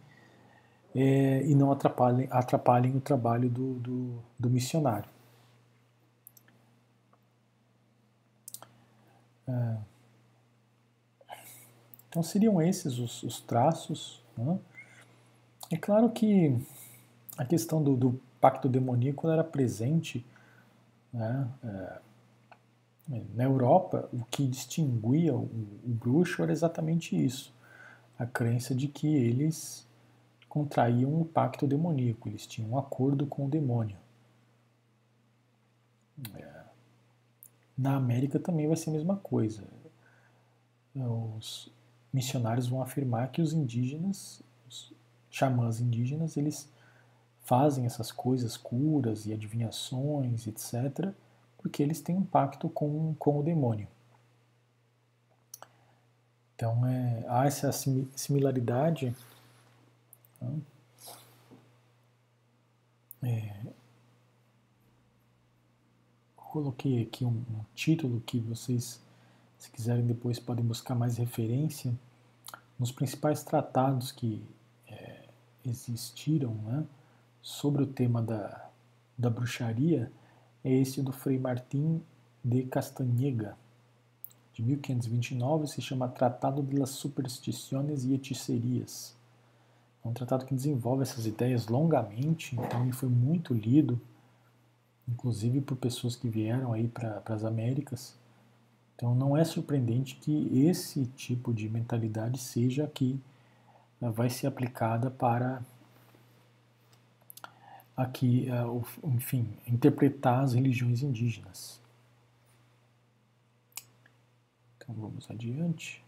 [0.95, 5.09] é, e não atrapalhem, atrapalhem o trabalho do, do, do missionário.
[9.49, 9.77] É,
[12.09, 14.23] então seriam esses os, os traços.
[14.37, 14.59] Né?
[15.71, 16.57] É claro que
[17.37, 20.25] a questão do, do pacto demoníaco era presente
[21.13, 21.49] né?
[21.65, 22.06] é,
[23.09, 24.09] na Europa.
[24.13, 27.55] O que distinguia o, o bruxo era exatamente isso:
[28.19, 29.87] a crença de que eles
[30.49, 33.99] contraíam um pacto demoníaco, eles tinham um acordo com o demônio.
[36.35, 36.65] É.
[37.77, 39.65] Na América também vai ser a mesma coisa.
[40.95, 41.71] Os
[42.11, 44.95] missionários vão afirmar que os indígenas, os
[45.31, 46.73] xamãs indígenas, eles
[47.45, 51.13] fazem essas coisas, curas e adivinhações, etc.,
[51.69, 53.89] porque eles têm um pacto com, com o demônio.
[56.55, 59.15] Então é, há essa similaridade
[60.39, 60.47] Tá?
[63.23, 63.67] É,
[66.37, 69.01] coloquei aqui um, um, título que vocês,
[69.59, 71.93] se quiserem depois, podem buscar mais referência
[72.79, 74.47] nos principais tratados que
[74.87, 75.25] é,
[75.65, 76.85] existiram né,
[77.43, 78.69] sobre o tema da,
[79.17, 80.13] da bruxaria.
[80.67, 82.03] É esse do Frei Martim
[82.43, 83.57] de Castanhega,
[84.53, 89.15] de 1529, se chama Tratado de las Supersticiones e Hechicerias.
[90.05, 94.01] É um tratado que desenvolve essas ideias longamente, então ele foi muito lido,
[95.09, 98.17] inclusive por pessoas que vieram aí para as Américas.
[98.97, 103.21] Então não é surpreendente que esse tipo de mentalidade seja a que
[104.01, 105.63] vai ser aplicada para
[107.97, 111.81] aqui, eh, enfim, interpretar as religiões indígenas.
[114.77, 116.05] Então vamos adiante.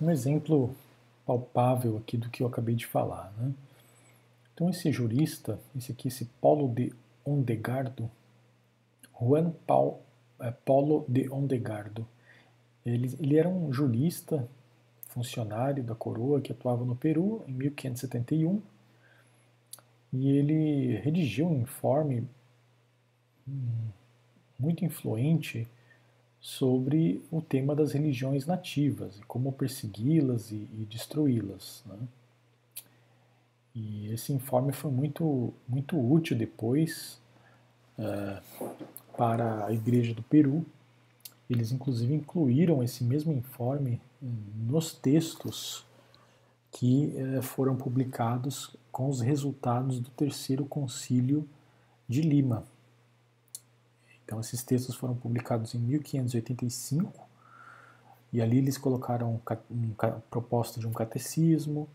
[0.00, 0.74] um exemplo
[1.26, 3.32] palpável aqui do que eu acabei de falar.
[3.36, 3.52] Né?
[4.54, 6.92] Então esse jurista, esse aqui, esse Paulo de
[7.24, 8.10] Ondegardo,
[9.20, 10.00] Juan Paul,
[10.38, 12.06] é, Paulo de Ondegardo,
[12.84, 14.48] ele, ele era um jurista,
[15.10, 18.62] funcionário da coroa que atuava no Peru em 1571
[20.12, 22.26] e ele redigiu um informe
[24.58, 25.68] muito influente
[26.40, 31.84] sobre o tema das religiões nativas e como persegui-las e, e destruí-las.
[31.86, 31.98] Né?
[33.74, 37.20] E esse informe foi muito, muito útil depois
[37.98, 38.40] é,
[39.16, 40.64] para a Igreja do Peru.
[41.48, 45.86] Eles, inclusive, incluíram esse mesmo informe nos textos
[46.70, 51.48] que é, foram publicados com os resultados do Terceiro Concílio
[52.08, 52.64] de Lima,
[54.30, 57.28] então, esses textos foram publicados em 1585
[58.32, 61.88] e ali eles colocaram uma proposta de um catecismo,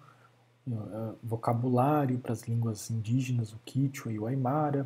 [0.68, 4.86] uh, vocabulário para as línguas indígenas, o Quichua e o Aymara,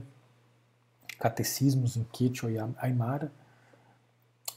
[1.18, 3.32] catecismos em Quichua e Aymara,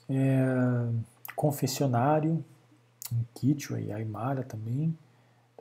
[0.07, 0.87] é,
[1.35, 2.45] confessionário
[3.13, 4.97] em Quichua e Aymara também.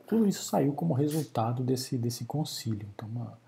[0.06, 2.88] Tudo isso saiu como resultado desse, desse concílio.
[2.94, 3.38] Então, uma,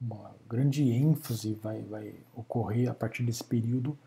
[0.00, 3.98] uma grande ênfase vai, vai ocorrer a partir desse período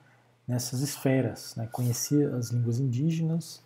[0.47, 1.67] nessas esferas, né?
[1.71, 3.63] conhecer as línguas indígenas,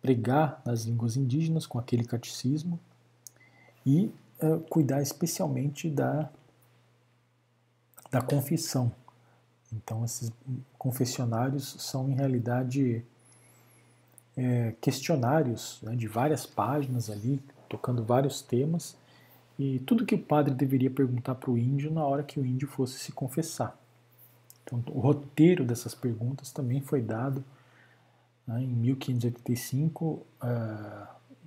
[0.00, 2.78] pregar nas línguas indígenas com aquele catecismo
[3.84, 4.12] e
[4.42, 6.30] uh, cuidar especialmente da,
[8.10, 8.92] da confissão.
[9.72, 10.32] Então, esses
[10.78, 13.04] confessionários são, em realidade,
[14.36, 18.96] é, questionários né, de várias páginas ali, tocando vários temas,
[19.58, 22.66] e tudo que o padre deveria perguntar para o índio na hora que o índio
[22.66, 23.78] fosse se confessar.
[24.62, 27.44] Então, o roteiro dessas perguntas também foi dado
[28.46, 30.26] né, em 1585 uh,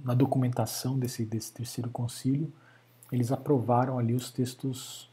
[0.03, 2.51] na documentação desse, desse terceiro concílio,
[3.11, 5.09] eles aprovaram ali os textos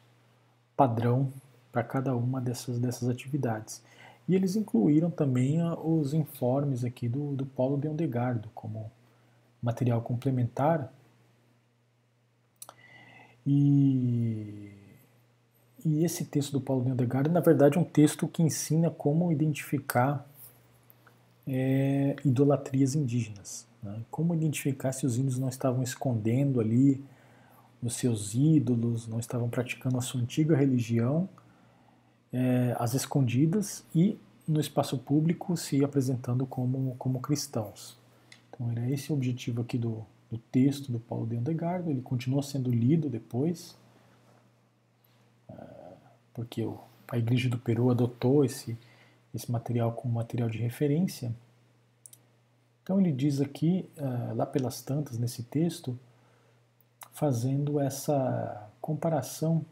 [0.77, 1.33] padrão
[1.71, 3.83] para cada uma dessas, dessas atividades.
[4.31, 8.89] E eles incluíram também os informes aqui do, do Paulo de Ondegardo como
[9.61, 10.95] material complementar.
[13.45, 14.71] E,
[15.85, 19.33] e esse texto do Paulo de Ondegardo, na verdade, é um texto que ensina como
[19.33, 20.25] identificar
[21.45, 23.67] é, idolatrias indígenas.
[23.83, 24.01] Né?
[24.13, 27.03] Como identificar se os índios não estavam escondendo ali
[27.83, 31.29] os seus ídolos, não estavam praticando a sua antiga religião
[32.33, 37.97] é, às escondidas e no espaço público se apresentando como, como cristãos.
[38.51, 42.43] Então era esse o objetivo aqui do, do texto do Paulo de Andegardo, ele continuou
[42.43, 43.77] sendo lido depois,
[45.49, 45.55] é,
[46.35, 46.67] porque
[47.09, 48.77] a Igreja do Peru adotou esse,
[49.35, 51.35] esse material como material de referência.
[52.83, 55.99] Então ele diz aqui, é, lá pelas tantas, nesse texto,
[57.13, 59.65] fazendo essa comparação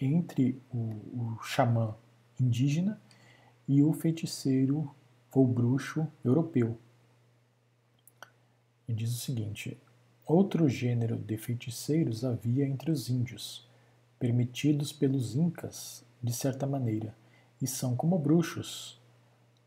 [0.00, 1.94] entre o, o xamã
[2.40, 3.00] indígena
[3.66, 4.94] e o feiticeiro
[5.32, 6.78] ou bruxo europeu.
[8.88, 9.78] E diz o seguinte:
[10.26, 13.68] outro gênero de feiticeiros havia entre os índios,
[14.18, 17.14] permitidos pelos incas, de certa maneira,
[17.60, 19.00] e são como bruxos.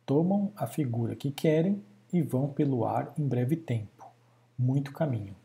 [0.05, 4.05] Tomam a figura que querem e vão pelo ar em breve tempo,
[4.57, 5.36] muito caminho.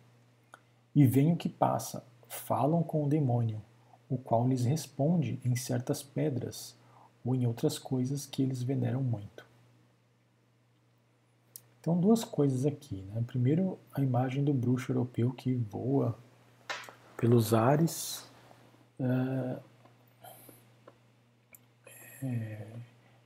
[0.94, 3.62] E vem o que passa, falam com o demônio,
[4.08, 6.76] o qual lhes responde em certas pedras
[7.24, 9.44] ou em outras coisas que eles veneram muito.
[11.80, 13.04] Então, duas coisas aqui.
[13.12, 13.22] Né?
[13.26, 16.18] Primeiro, a imagem do bruxo europeu que voa
[17.16, 18.28] pelos ares.
[18.98, 19.56] É,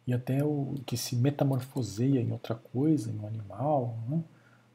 [0.06, 3.96] e até o que se metamorfoseia em outra coisa, em um animal.
[4.08, 4.22] Né?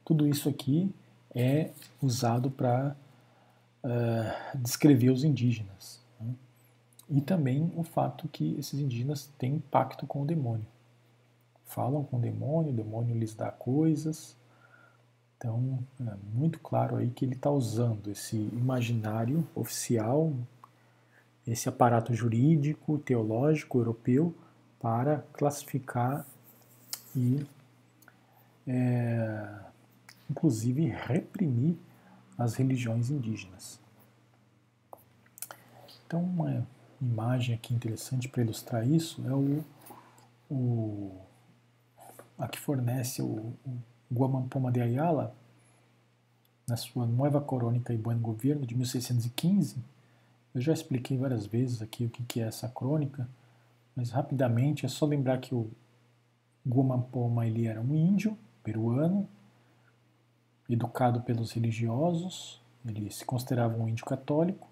[0.03, 0.93] Tudo isso aqui
[1.33, 2.95] é usado para
[3.85, 6.01] uh, descrever os indígenas.
[6.19, 6.33] Né?
[7.09, 10.65] E também o fato que esses indígenas têm pacto com o demônio.
[11.65, 14.35] Falam com o demônio, o demônio lhes dá coisas.
[15.37, 20.33] Então, é muito claro aí que ele está usando esse imaginário oficial,
[21.45, 24.33] esse aparato jurídico, teológico europeu,
[24.79, 26.25] para classificar
[27.15, 27.45] e,
[28.67, 29.47] é,
[30.29, 31.75] inclusive, reprimir
[32.37, 33.79] as religiões indígenas.
[36.05, 36.65] Então, uma
[37.01, 39.63] imagem aqui interessante para ilustrar isso é o,
[40.49, 41.11] o
[42.37, 43.79] a que fornece o, o
[44.13, 45.35] Guamampoma de Ayala
[46.67, 49.77] na sua Nova Crônica e Bom Governo de 1615.
[50.53, 53.27] Eu já expliquei várias vezes aqui o que é essa crônica,
[53.95, 55.69] mas rapidamente é só lembrar que o
[56.67, 59.27] Guamampoma ele era um índio peruano
[60.69, 64.67] educado pelos religiosos, ele se considerava um índio católico.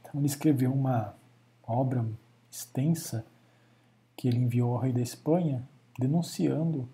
[0.00, 1.14] Então ele escreveu uma
[1.62, 2.04] obra
[2.50, 3.24] extensa
[4.16, 5.66] que ele enviou ao rei da Espanha,
[5.98, 6.88] denunciando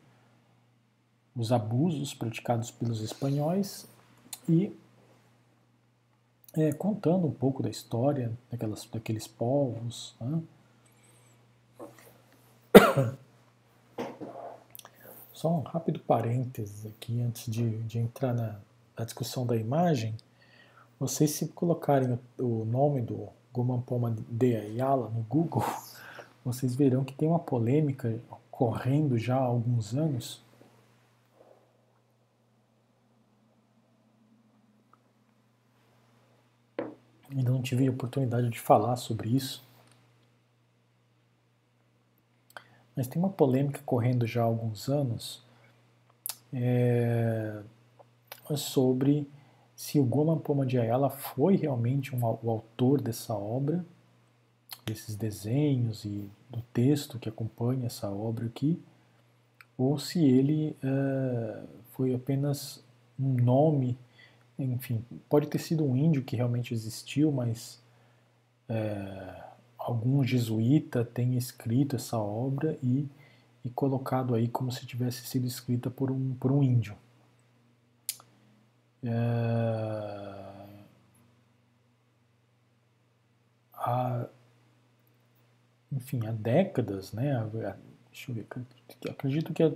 [1.35, 3.87] os abusos praticados pelos espanhóis
[4.49, 4.77] e
[6.53, 10.15] é, contando um pouco da história daquelas, daqueles povos.
[10.21, 10.43] Né?
[15.45, 18.59] Só um rápido parênteses aqui antes de, de entrar na,
[18.99, 20.17] na, discussão da imagem.
[20.99, 25.63] Vocês se colocarem o nome do Gomampoma de Ayala no Google,
[26.43, 28.19] vocês verão que tem uma polêmica
[28.51, 30.43] correndo já há alguns anos
[37.31, 39.63] ainda não tive a oportunidade de falar sobre isso.
[42.97, 45.43] Mas tem uma polêmica correndo já há alguns anos
[46.53, 47.61] é,
[48.57, 49.29] sobre
[49.75, 53.85] se o Goman Poma de Ayala foi realmente um, o autor dessa obra,
[54.87, 58.81] desses desenhos e do texto que acompanha essa obra aqui,
[59.77, 61.63] ou se ele é,
[61.93, 62.85] foi apenas
[63.19, 63.99] um nome,
[64.59, 67.83] enfim, pode ter sido um índio que realmente existiu, mas
[68.69, 69.43] é,
[69.85, 73.07] algum jesuíta tenha escrito essa obra e,
[73.63, 76.97] e colocado aí como se tivesse sido escrita por um, por um índio.
[79.03, 79.11] É,
[83.75, 84.27] há,
[85.93, 87.47] enfim, há décadas, né?
[88.11, 88.47] Deixa eu ver,
[89.11, 89.71] acredito que há,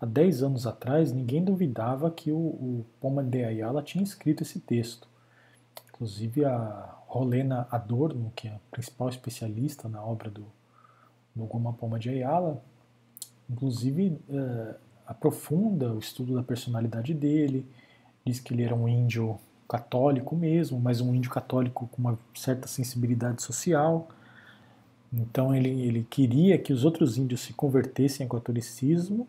[0.00, 4.60] há 10 anos atrás ninguém duvidava que o, o Poma de Ayala tinha escrito esse
[4.60, 5.08] texto.
[5.88, 10.46] Inclusive a Rolena Adorno, que é a principal especialista na obra do,
[11.36, 12.64] do Goma Poma de Ayala,
[13.50, 14.74] inclusive uh,
[15.06, 17.66] aprofunda o estudo da personalidade dele,
[18.24, 22.66] diz que ele era um índio católico mesmo, mas um índio católico com uma certa
[22.66, 24.08] sensibilidade social.
[25.12, 29.28] Então ele, ele queria que os outros índios se convertessem ao catolicismo,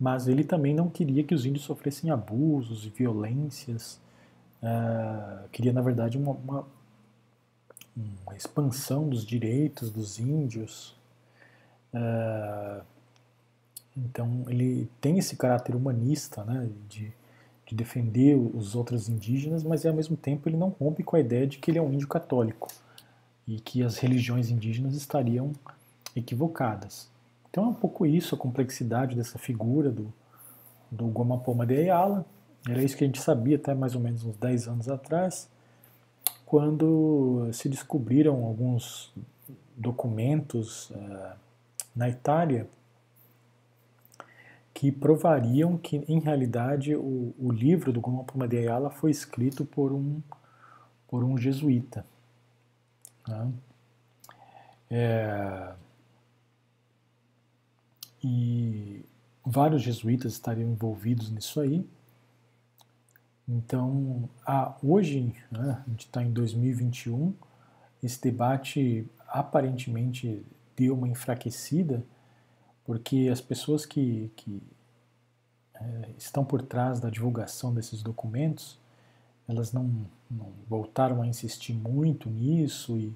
[0.00, 4.04] mas ele também não queria que os índios sofressem abusos e violências.
[4.66, 6.66] Uh, queria, na verdade, uma, uma,
[7.96, 10.96] uma, expansão dos direitos dos índios.
[11.94, 12.82] Uh,
[13.96, 17.12] então ele tem esse caráter humanista, né, de,
[17.64, 21.46] de defender os outros indígenas, mas ao mesmo tempo ele não rompe com a ideia
[21.46, 22.68] de que ele é um índio católico
[23.46, 25.52] e que as religiões indígenas estariam
[26.14, 27.08] equivocadas.
[27.48, 30.12] Então é um pouco isso, a complexidade dessa figura do,
[30.90, 32.26] do Guamapoma de Ayala.
[32.68, 35.48] Era isso que a gente sabia até mais ou menos uns 10 anos atrás,
[36.44, 39.14] quando se descobriram alguns
[39.76, 41.36] documentos uh,
[41.94, 42.68] na Itália
[44.74, 49.90] que provariam que, em realidade, o, o livro do Guamapoma de Ayala foi escrito por
[49.90, 50.20] um,
[51.08, 52.04] por um jesuíta.
[53.26, 53.52] Né?
[54.90, 55.72] É,
[58.22, 59.04] e
[59.44, 61.86] vários jesuítas estariam envolvidos nisso aí.
[63.48, 67.32] Então, ah, hoje, né, a gente está em 2021,
[68.02, 70.44] esse debate aparentemente
[70.76, 72.04] deu uma enfraquecida,
[72.84, 74.62] porque as pessoas que, que
[75.74, 78.78] é, estão por trás da divulgação desses documentos,
[79.48, 83.14] elas não, não voltaram a insistir muito nisso e,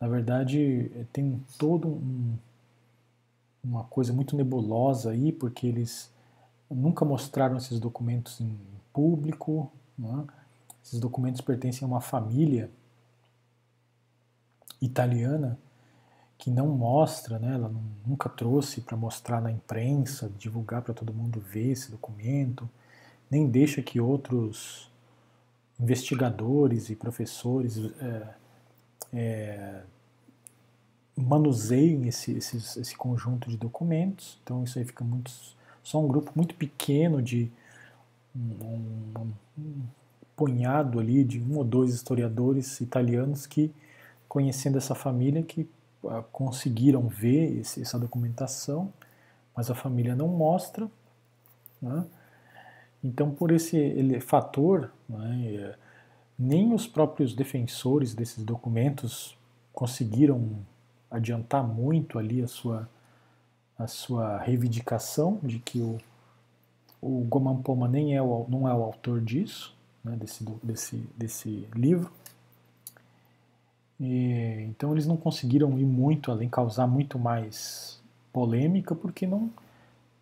[0.00, 2.36] na verdade, tem todo um,
[3.62, 6.10] uma coisa muito nebulosa aí, porque eles
[6.70, 8.58] nunca mostraram esses documentos em
[8.92, 9.70] público.
[9.98, 10.24] Né?
[10.84, 12.70] Esses documentos pertencem a uma família
[14.80, 15.58] italiana
[16.36, 17.54] que não mostra, né?
[17.54, 17.72] ela
[18.04, 22.68] nunca trouxe para mostrar na imprensa, divulgar para todo mundo ver esse documento,
[23.30, 24.90] nem deixa que outros
[25.78, 28.34] investigadores e professores é,
[29.12, 29.82] é,
[31.16, 34.38] manuseiem esse, esse, esse conjunto de documentos.
[34.42, 35.30] Então isso aí fica muito
[35.82, 37.50] só um grupo muito pequeno de
[38.34, 39.82] um, um,
[40.36, 43.72] punhado ali de um ou dois historiadores italianos que
[44.28, 45.68] conhecendo essa família que
[46.02, 48.92] uh, conseguiram ver esse, essa documentação,
[49.54, 50.90] mas a família não mostra.
[51.80, 52.04] Né?
[53.04, 55.74] Então por esse ele, fator, né,
[56.38, 59.36] nem os próprios defensores desses documentos
[59.72, 60.58] conseguiram
[61.10, 62.88] adiantar muito ali a sua,
[63.78, 65.98] a sua reivindicação de que o,
[67.02, 69.74] o Gomampoma nem é o, não é o autor disso,
[70.04, 72.10] né, desse, desse, desse livro.
[73.98, 78.00] E, então eles não conseguiram ir muito além, causar muito mais
[78.32, 79.50] polêmica, porque não,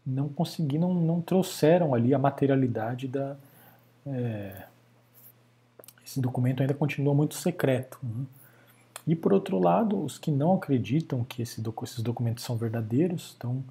[0.05, 3.37] não conseguiram, não trouxeram ali a materialidade da.
[4.07, 4.65] É,
[6.05, 7.99] esse documento ainda continua muito secreto.
[8.03, 8.25] Né?
[9.07, 13.63] E por outro lado, os que não acreditam que esse esses documentos são verdadeiros, então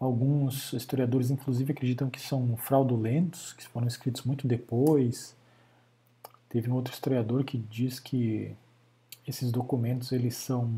[0.00, 5.36] alguns historiadores inclusive acreditam que são fraudulentos, que foram escritos muito depois.
[6.48, 8.56] Teve um outro historiador que diz que
[9.28, 10.74] esses documentos eles são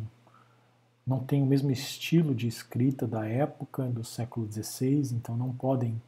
[1.05, 6.01] não têm o mesmo estilo de escrita da época do século XVI, então não podem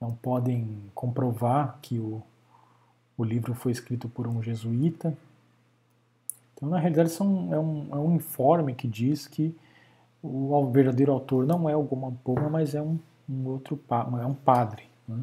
[0.00, 2.22] não podem comprovar que o,
[3.16, 5.16] o livro foi escrito por um jesuíta.
[6.54, 9.56] Então, na realidade, são, é, um, é um informe que diz que
[10.26, 12.98] o verdadeiro autor não é o Gomampoma, mas é um,
[13.28, 14.84] um outro é um padre.
[15.06, 15.22] Né?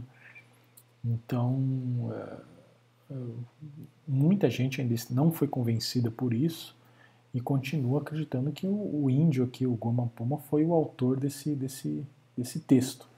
[1.04, 3.16] Então, é, é,
[4.08, 6.76] muita gente ainda não foi convencida por isso
[7.34, 12.06] e continua acreditando que o, o índio aqui, o Gomampoma, foi o autor desse, desse,
[12.38, 13.10] desse texto.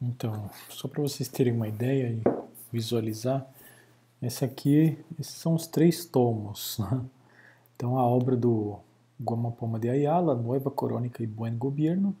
[0.00, 2.22] Então, só para vocês terem uma ideia e
[2.70, 3.46] visualizar,
[4.20, 6.78] esse aqui, esses são os três tomos.
[6.78, 7.00] Né?
[7.74, 8.78] Então a obra do
[9.20, 12.16] Guamapoma de Ayala, Nueva Corônica e Buen Gobierno,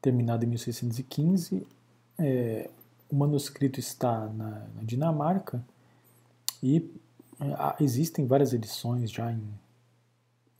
[0.00, 1.66] terminada em 1615.
[2.18, 2.70] É,
[3.10, 5.64] o manuscrito está na, na Dinamarca
[6.62, 6.90] e
[7.40, 9.42] é, existem várias edições já em,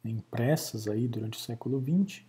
[0.05, 2.23] impressas aí durante o século XX.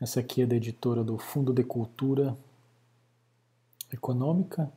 [0.00, 2.36] Essa aqui é da editora do Fundo de Cultura
[3.92, 4.70] Econômica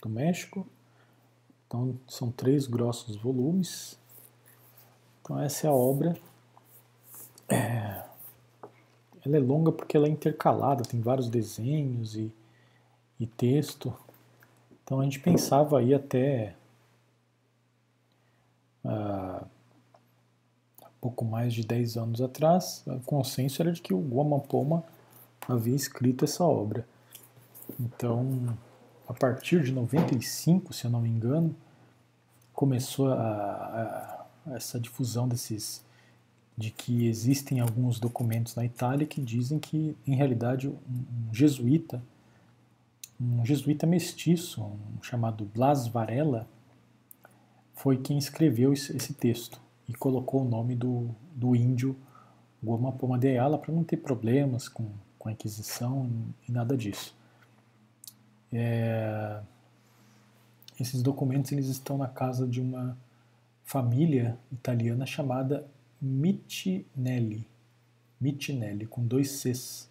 [0.00, 0.66] do México
[1.68, 3.98] então, são três grossos volumes.
[5.20, 6.16] Então, essa é a obra.
[7.48, 8.02] É,
[9.24, 12.32] ela é longa porque ela é intercalada, tem vários desenhos e,
[13.18, 13.94] e texto.
[14.82, 16.54] Então, a gente pensava aí até
[18.84, 19.46] uh,
[21.00, 24.84] pouco mais de 10 anos atrás, o consenso era de que o Guama Poma
[25.48, 26.86] havia escrito essa obra.
[27.78, 28.56] Então,
[29.06, 31.54] a partir de 95, se eu não me engano,
[32.52, 35.84] começou a, a, essa difusão desses
[36.58, 40.76] de que existem alguns documentos na Itália que dizem que, em realidade, um,
[41.32, 42.02] jesuíta,
[43.20, 46.48] um jesuíta mestiço, um chamado Blas Varela,
[47.74, 51.94] foi quem escreveu esse, texto e colocou o nome do, do índio
[52.60, 56.10] Goma Poma de Ayala para não ter problemas com, com a Inquisição
[56.48, 57.16] e nada disso.
[58.52, 59.40] É,
[60.80, 62.98] esses documentos eles estão na casa de uma
[63.62, 65.64] família italiana chamada
[66.00, 67.46] Mitinelli.
[68.20, 69.90] Mitinelli, com dois Cs.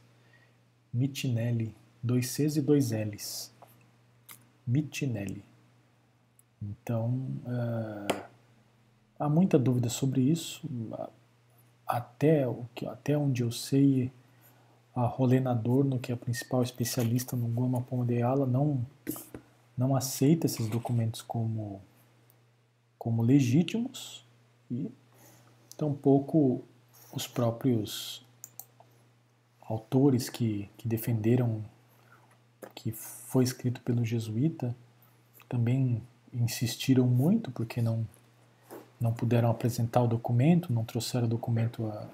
[0.93, 3.51] Mitinelli, dois Cs e dois Ls.
[4.65, 5.43] Mitinelli.
[6.61, 7.09] Então,
[7.45, 8.23] uh,
[9.19, 10.67] há muita dúvida sobre isso.
[11.85, 14.11] Até, o que, até onde eu sei,
[14.95, 18.85] a Rolena Adorno, que é a principal especialista no Goma Poma de Ala, não,
[19.77, 21.81] não aceita esses documentos como,
[22.97, 24.25] como legítimos
[24.69, 24.91] e
[25.77, 26.63] tampouco
[27.13, 28.25] os próprios
[29.61, 31.63] autores que, que defenderam
[32.75, 34.75] que foi escrito pelo jesuíta
[35.47, 36.01] também
[36.33, 38.05] insistiram muito porque não
[38.99, 42.07] não puderam apresentar o documento, não trouxeram o documento, a,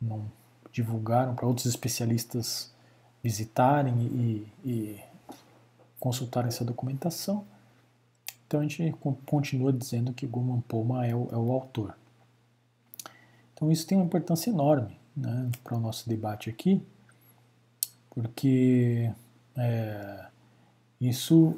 [0.00, 0.24] não
[0.72, 2.72] divulgaram para outros especialistas
[3.22, 5.00] visitarem e, e
[6.00, 7.44] consultarem essa documentação.
[8.46, 8.92] Então a gente
[9.24, 11.96] continua dizendo que Guman Poma é o, é o autor.
[13.62, 16.82] Então isso tem uma importância enorme né, para o nosso debate aqui,
[18.10, 19.08] porque
[19.56, 20.24] é,
[21.00, 21.56] isso,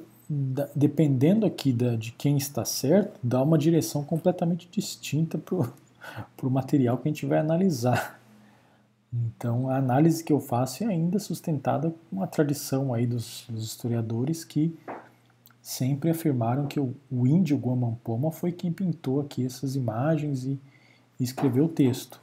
[0.76, 6.98] dependendo aqui da, de quem está certo, dá uma direção completamente distinta para o material
[6.98, 8.20] que a gente vai analisar.
[9.10, 13.64] Então a análise que eu faço é ainda sustentada com a tradição aí dos, dos
[13.64, 14.76] historiadores que
[15.62, 20.60] sempre afirmaram que o, o índio Guamampoma foi quem pintou aqui essas imagens e
[21.19, 22.20] e escreveu o texto.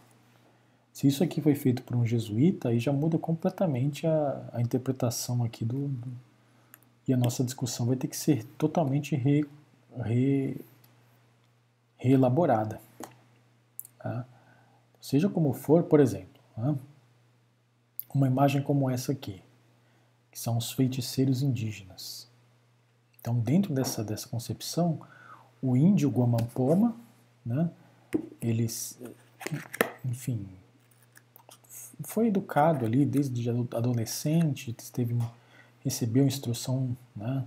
[0.94, 5.44] Se isso aqui foi feito por um jesuíta, aí já muda completamente a, a interpretação
[5.44, 6.08] aqui do, do,
[7.08, 9.48] E a nossa discussão vai ter que ser totalmente re,
[10.04, 10.58] re,
[11.98, 12.82] reelaborada.
[13.98, 14.26] Tá?
[15.00, 16.76] Seja como for, por exemplo, tá?
[18.14, 19.42] uma imagem como essa aqui,
[20.30, 22.30] que são os feiticeiros indígenas.
[23.20, 25.00] Então, dentro dessa, dessa concepção,
[25.62, 26.96] o índio Guamampoma,
[27.46, 27.70] né,
[28.42, 29.00] eles,
[30.04, 30.48] enfim,
[32.04, 35.16] foi educado ali desde adolescente, teve,
[35.84, 37.46] recebeu instrução, né?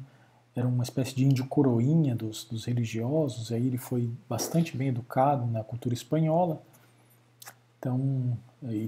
[0.54, 5.46] era uma espécie de índio coroinha dos, dos religiosos, aí ele foi bastante bem educado
[5.46, 6.62] na cultura espanhola,
[7.78, 8.38] então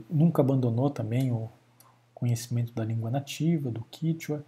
[0.08, 1.50] nunca abandonou também o
[2.14, 4.44] conhecimento da língua nativa, do quichua,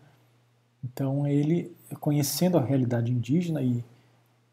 [0.82, 3.84] então ele, conhecendo a realidade indígena e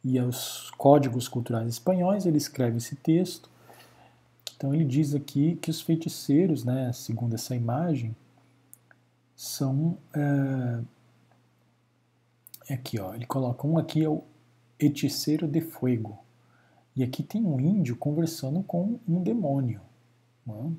[0.05, 3.49] e aos códigos culturais espanhóis, ele escreve esse texto.
[4.55, 8.15] Então ele diz aqui que os feiticeiros, né, segundo essa imagem,
[9.35, 10.79] são é,
[12.71, 14.23] aqui, ó, ele coloca um aqui é o
[14.79, 16.19] hechiceiro de fuego
[16.95, 19.81] e aqui tem um índio conversando com um demônio,
[20.45, 20.71] né?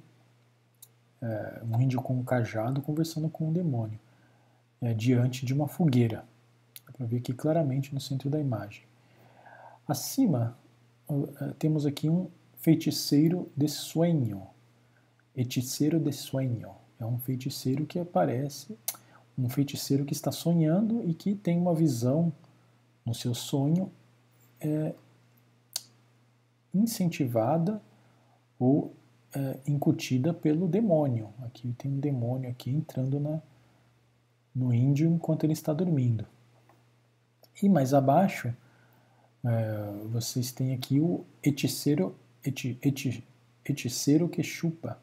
[1.20, 3.98] é, um índio com um cajado conversando com um demônio
[4.80, 6.24] é, diante de uma fogueira.
[6.86, 8.85] Dá para ver aqui claramente no centro da imagem.
[9.86, 10.58] Acima,
[11.08, 14.46] uh, temos aqui um feiticeiro de sonho.
[15.36, 16.70] Hechiceiro de sonho.
[16.98, 18.76] É um feiticeiro que aparece,
[19.38, 22.32] um feiticeiro que está sonhando e que tem uma visão
[23.04, 23.92] no seu sonho
[24.60, 24.94] é,
[26.74, 27.80] incentivada
[28.58, 28.94] ou
[29.32, 31.32] é, incutida pelo demônio.
[31.42, 33.40] Aqui tem um demônio aqui entrando na,
[34.54, 36.26] no índio enquanto ele está dormindo.
[37.62, 38.52] E mais abaixo
[39.44, 43.24] é, vocês têm aqui o hechiceiro, eti, eti,
[43.64, 44.98] hechiceiro que chupa.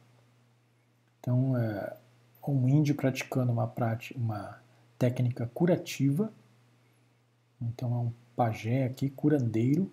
[1.20, 1.98] Então, é
[2.48, 4.60] um índio praticando uma, prática, uma
[5.00, 6.32] técnica curativa.
[7.62, 9.90] Então, é um pajé aqui, curandeiro,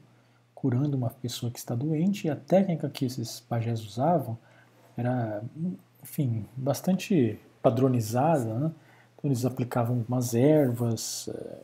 [0.54, 2.26] curando uma pessoa que está doente.
[2.26, 4.36] E a técnica que esses pajés usavam
[4.96, 5.42] era,
[6.02, 8.58] enfim, bastante padronizada.
[8.58, 8.72] Né?
[9.16, 11.58] Então, eles aplicavam algumas ervas, é,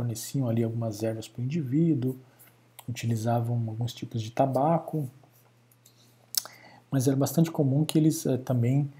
[0.00, 2.16] forneciam ali algumas ervas para o indivíduo,
[2.88, 5.08] utilizavam alguns tipos de tabaco,
[6.90, 8.90] mas era bastante comum que eles eh, também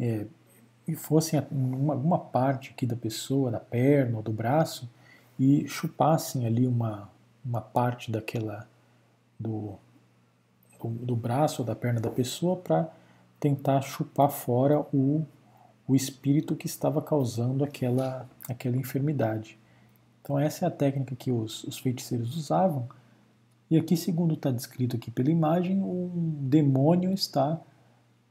[0.00, 0.26] eh,
[0.96, 4.90] fossem em alguma parte aqui da pessoa, da perna ou do braço,
[5.38, 7.08] e chupassem ali uma,
[7.44, 8.68] uma parte daquela
[9.38, 9.76] do,
[10.82, 12.90] do braço ou da perna da pessoa para
[13.38, 15.24] tentar chupar fora o,
[15.86, 19.56] o espírito que estava causando aquela, aquela enfermidade.
[20.20, 22.88] Então essa é a técnica que os, os feiticeiros usavam.
[23.70, 27.60] E aqui, segundo está descrito aqui pela imagem, um demônio está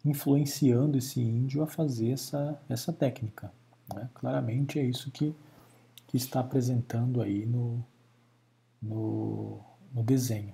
[0.04, 3.52] influenciando esse índio a fazer essa, essa técnica.
[3.94, 4.10] Né?
[4.16, 5.36] Claramente é isso que,
[6.08, 7.84] que está apresentando aí no,
[8.82, 9.60] no,
[9.94, 10.54] no desenho.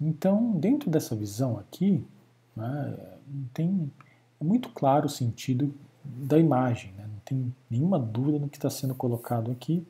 [0.00, 2.04] Então, dentro dessa visão aqui,
[2.54, 3.16] né,
[3.52, 3.90] tem,
[4.40, 5.72] é muito claro o sentido
[6.04, 7.06] da imagem, né?
[7.06, 9.86] não tem nenhuma dúvida no que está sendo colocado aqui.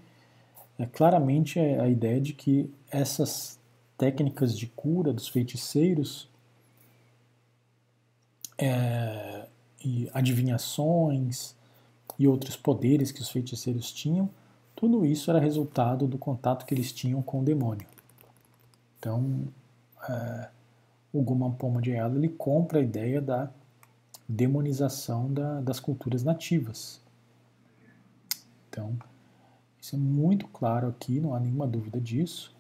[0.78, 3.58] É claramente a ideia de que essas
[3.96, 6.28] técnicas de cura dos feiticeiros
[8.58, 9.46] é,
[9.84, 11.54] e adivinhações
[12.18, 14.28] e outros poderes que os feiticeiros tinham,
[14.74, 17.86] tudo isso era resultado do contato que eles tinham com o demônio.
[18.98, 19.46] Então,
[20.08, 20.48] é,
[21.12, 23.48] o Gumampoma de Ayala ele compra a ideia da
[24.28, 27.00] demonização da, das culturas nativas.
[28.68, 28.96] Então,
[29.84, 32.50] isso é muito claro aqui, não há nenhuma dúvida disso.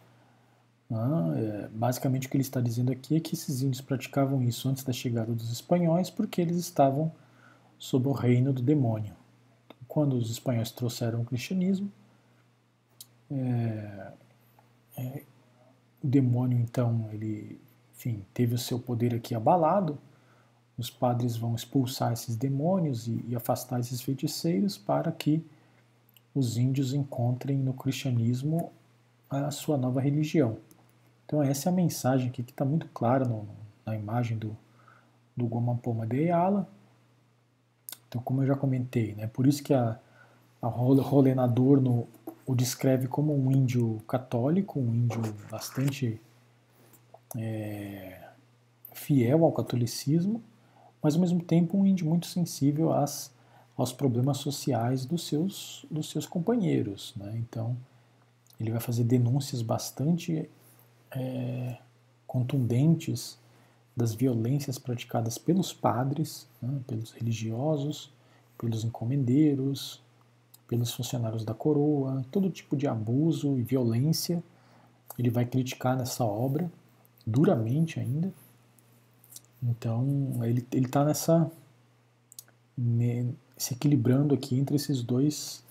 [0.92, 4.68] Ah, é, basicamente o que ele está dizendo aqui é que esses índios praticavam isso
[4.68, 7.10] antes da chegada dos espanhóis porque eles estavam
[7.78, 9.14] sob o reino do demônio.
[9.88, 11.90] Quando os espanhóis trouxeram o cristianismo,
[13.30, 14.12] é,
[14.98, 15.22] é,
[16.02, 17.58] o demônio então ele,
[17.96, 19.96] enfim, teve o seu poder aqui abalado.
[20.76, 25.42] Os padres vão expulsar esses demônios e, e afastar esses feiticeiros para que
[26.34, 28.72] os índios encontrem no cristianismo
[29.30, 30.58] a sua nova religião.
[31.24, 33.46] Então essa é a mensagem aqui que está muito clara no,
[33.86, 34.56] na imagem do,
[35.36, 36.68] do Gomampoma de Ayala.
[38.08, 39.98] Então como eu já comentei, né, por isso que a,
[40.60, 42.08] a Rolenador no,
[42.46, 45.20] o descreve como um índio católico, um índio
[45.50, 46.20] bastante
[47.36, 48.20] é,
[48.92, 50.42] fiel ao catolicismo,
[51.02, 53.32] mas ao mesmo tempo um índio muito sensível às,
[53.76, 57.12] aos problemas sociais dos seus, dos seus companheiros.
[57.16, 57.34] Né?
[57.36, 57.76] Então
[58.58, 60.48] ele vai fazer denúncias bastante
[61.10, 61.78] é,
[62.26, 63.38] contundentes
[63.96, 68.12] das violências praticadas pelos padres, né, pelos religiosos,
[68.58, 70.02] pelos encomendeiros,
[70.66, 74.42] pelos funcionários da coroa, todo tipo de abuso e violência
[75.18, 76.70] ele vai criticar nessa obra,
[77.26, 78.32] duramente ainda.
[79.62, 80.06] Então
[80.42, 81.50] ele está nessa
[83.56, 85.62] se equilibrando aqui entre esses dois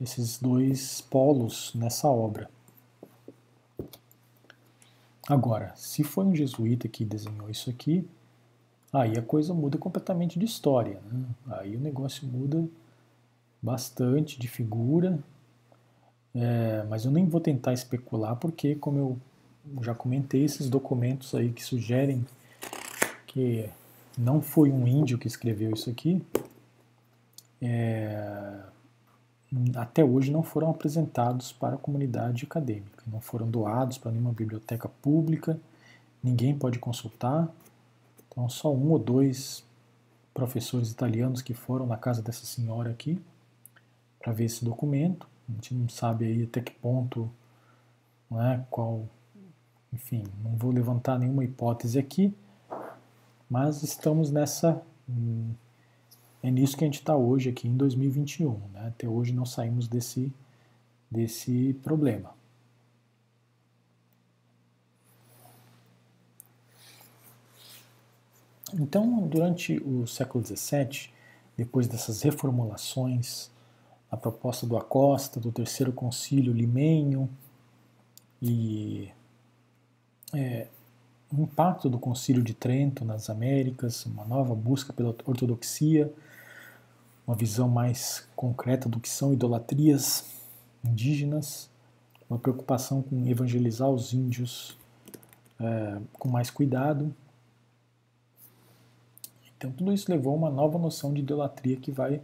[0.00, 2.50] esses dois polos nessa obra.
[5.28, 8.04] Agora, se foi um jesuíta que desenhou isso aqui,
[8.92, 11.00] aí a coisa muda completamente de história.
[11.10, 11.24] Né?
[11.52, 12.68] Aí o negócio muda
[13.62, 15.20] bastante de figura,
[16.34, 19.18] é, mas eu nem vou tentar especular porque, como eu
[19.82, 22.26] já comentei, esses documentos aí que sugerem
[23.26, 23.70] que
[24.18, 26.20] não foi um índio que escreveu isso aqui,
[27.62, 28.58] é,
[29.76, 34.88] até hoje não foram apresentados para a comunidade acadêmica, não foram doados para nenhuma biblioteca
[34.88, 35.58] pública,
[36.20, 37.48] ninguém pode consultar.
[38.28, 39.64] Então, só um ou dois
[40.34, 43.22] professores italianos que foram na casa dessa senhora aqui
[44.18, 45.28] para ver esse documento.
[45.48, 47.30] A gente não sabe aí até que ponto,
[48.28, 49.06] né, qual,
[49.92, 52.34] enfim, não vou levantar nenhuma hipótese aqui,
[53.48, 55.52] mas estamos nessa hum,
[56.42, 58.58] é nisso que a gente está hoje aqui em 2021.
[58.72, 58.88] Né?
[58.88, 60.32] Até hoje não saímos desse,
[61.10, 62.34] desse problema.
[68.74, 71.10] Então, durante o século XVII,
[71.56, 73.50] depois dessas reformulações,
[74.10, 77.28] a proposta do Acosta, do Terceiro Concílio Limenho
[78.40, 79.10] e
[80.34, 80.68] é,
[81.32, 86.12] o impacto do Concílio de Trento nas Américas, uma nova busca pela ortodoxia,
[87.26, 90.26] uma visão mais concreta do que são idolatrias
[90.84, 91.70] indígenas,
[92.28, 94.76] uma preocupação com evangelizar os índios
[95.58, 97.14] é, com mais cuidado.
[99.56, 102.20] Então tudo isso levou a uma nova noção de idolatria que vai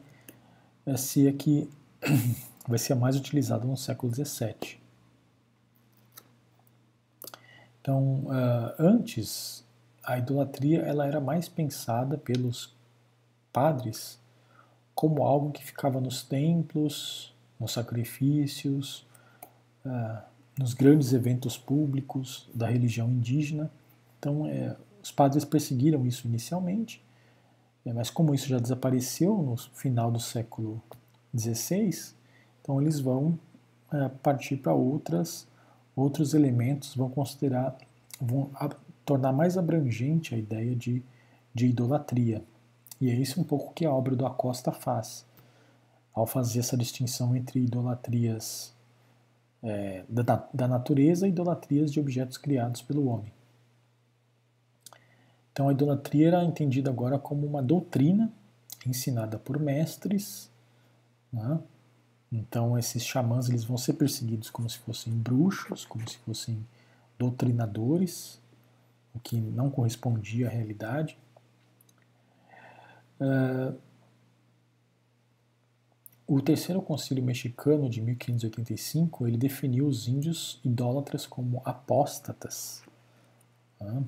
[0.84, 1.68] é, ser a que
[2.68, 4.87] vai ser a mais utilizada no século XVII.
[7.88, 9.64] Então, uh, antes,
[10.04, 12.76] a idolatria ela era mais pensada pelos
[13.50, 14.18] padres
[14.94, 19.06] como algo que ficava nos templos, nos sacrifícios,
[19.86, 20.22] uh,
[20.58, 23.70] nos grandes eventos públicos da religião indígena.
[24.18, 27.02] Então, é, os padres perseguiram isso inicialmente,
[27.86, 30.82] é, mas como isso já desapareceu no final do século
[31.34, 32.12] XVI,
[32.60, 33.38] então eles vão
[33.90, 35.48] é, partir para outras
[35.98, 37.76] outros elementos, vão considerar,
[38.20, 38.50] vão
[39.04, 41.02] tornar mais abrangente a ideia de,
[41.54, 42.42] de idolatria.
[43.00, 45.24] E é isso um pouco que a obra do Acosta faz,
[46.12, 48.74] ao fazer essa distinção entre idolatrias
[49.62, 53.32] é, da, da natureza e idolatrias de objetos criados pelo homem.
[55.52, 58.32] Então a idolatria era entendida agora como uma doutrina
[58.86, 60.50] ensinada por mestres.
[61.32, 61.58] Né?
[62.30, 66.64] Então esses xamãs eles vão ser perseguidos como se fossem bruxos, como se fossem
[67.18, 68.40] doutrinadores,
[69.14, 71.18] o que não correspondia à realidade.
[73.20, 73.76] Uh,
[76.26, 82.82] o terceiro concílio mexicano de 1585 ele definiu os índios idólatras como apóstatas.
[83.80, 84.04] Né?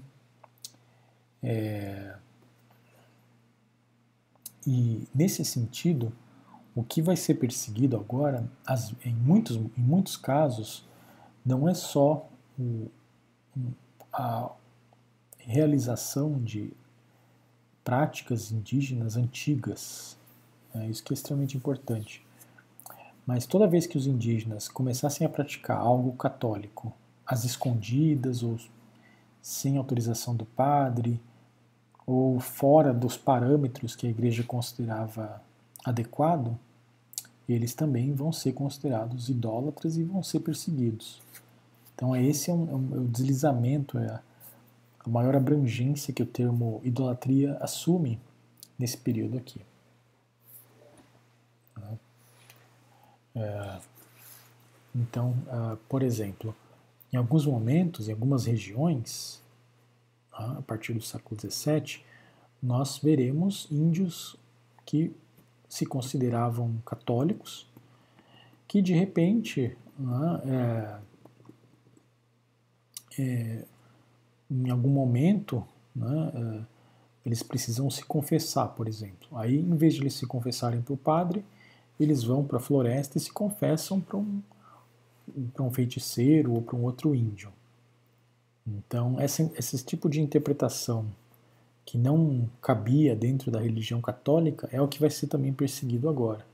[1.43, 2.15] É...
[4.67, 6.13] E nesse sentido,
[6.75, 10.87] o que vai ser perseguido agora, as, em, muitos, em muitos casos,
[11.45, 12.29] não é só
[12.59, 12.89] o,
[14.13, 14.51] a
[15.39, 16.73] realização de
[17.83, 20.17] práticas indígenas antigas,
[20.75, 22.25] é isso que é extremamente importante.
[23.27, 26.93] Mas toda vez que os indígenas começassem a praticar algo católico,
[27.27, 28.59] às escondidas ou
[29.43, 31.21] sem autorização do padre,
[32.07, 35.41] ou fora dos parâmetros que a igreja considerava
[35.85, 36.59] adequado,
[37.49, 41.21] eles também vão ser considerados idólatras e vão ser perseguidos.
[41.95, 44.23] Então, esse é, um, é, um, é o deslizamento, é a,
[45.01, 48.21] a maior abrangência que o termo idolatria assume
[48.79, 49.61] nesse período aqui.
[53.35, 53.79] É,
[54.95, 56.55] então, uh, por exemplo,
[57.13, 59.43] em alguns momentos, em algumas regiões,
[60.33, 62.03] a partir do século XVII,
[62.63, 64.37] nós veremos índios
[64.85, 65.15] que
[65.71, 67.65] se consideravam católicos,
[68.67, 69.77] que de repente,
[70.45, 70.99] é,
[73.17, 73.65] é,
[74.51, 75.65] em algum momento,
[75.95, 76.61] né, é,
[77.25, 79.29] eles precisam se confessar, por exemplo.
[79.39, 81.45] Aí, em vez de eles se confessarem para o padre,
[82.01, 84.43] eles vão para a floresta e se confessam para um,
[85.61, 87.53] um feiticeiro ou para um outro índio.
[88.67, 91.07] Então, essa, esse tipo de interpretação
[91.91, 96.47] que não cabia dentro da religião católica é o que vai ser também perseguido agora.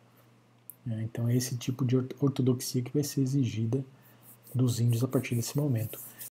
[0.87, 3.85] Então, é esse tipo de ortodoxia que vai ser exigida
[4.55, 6.01] dos índios a partir desse momento.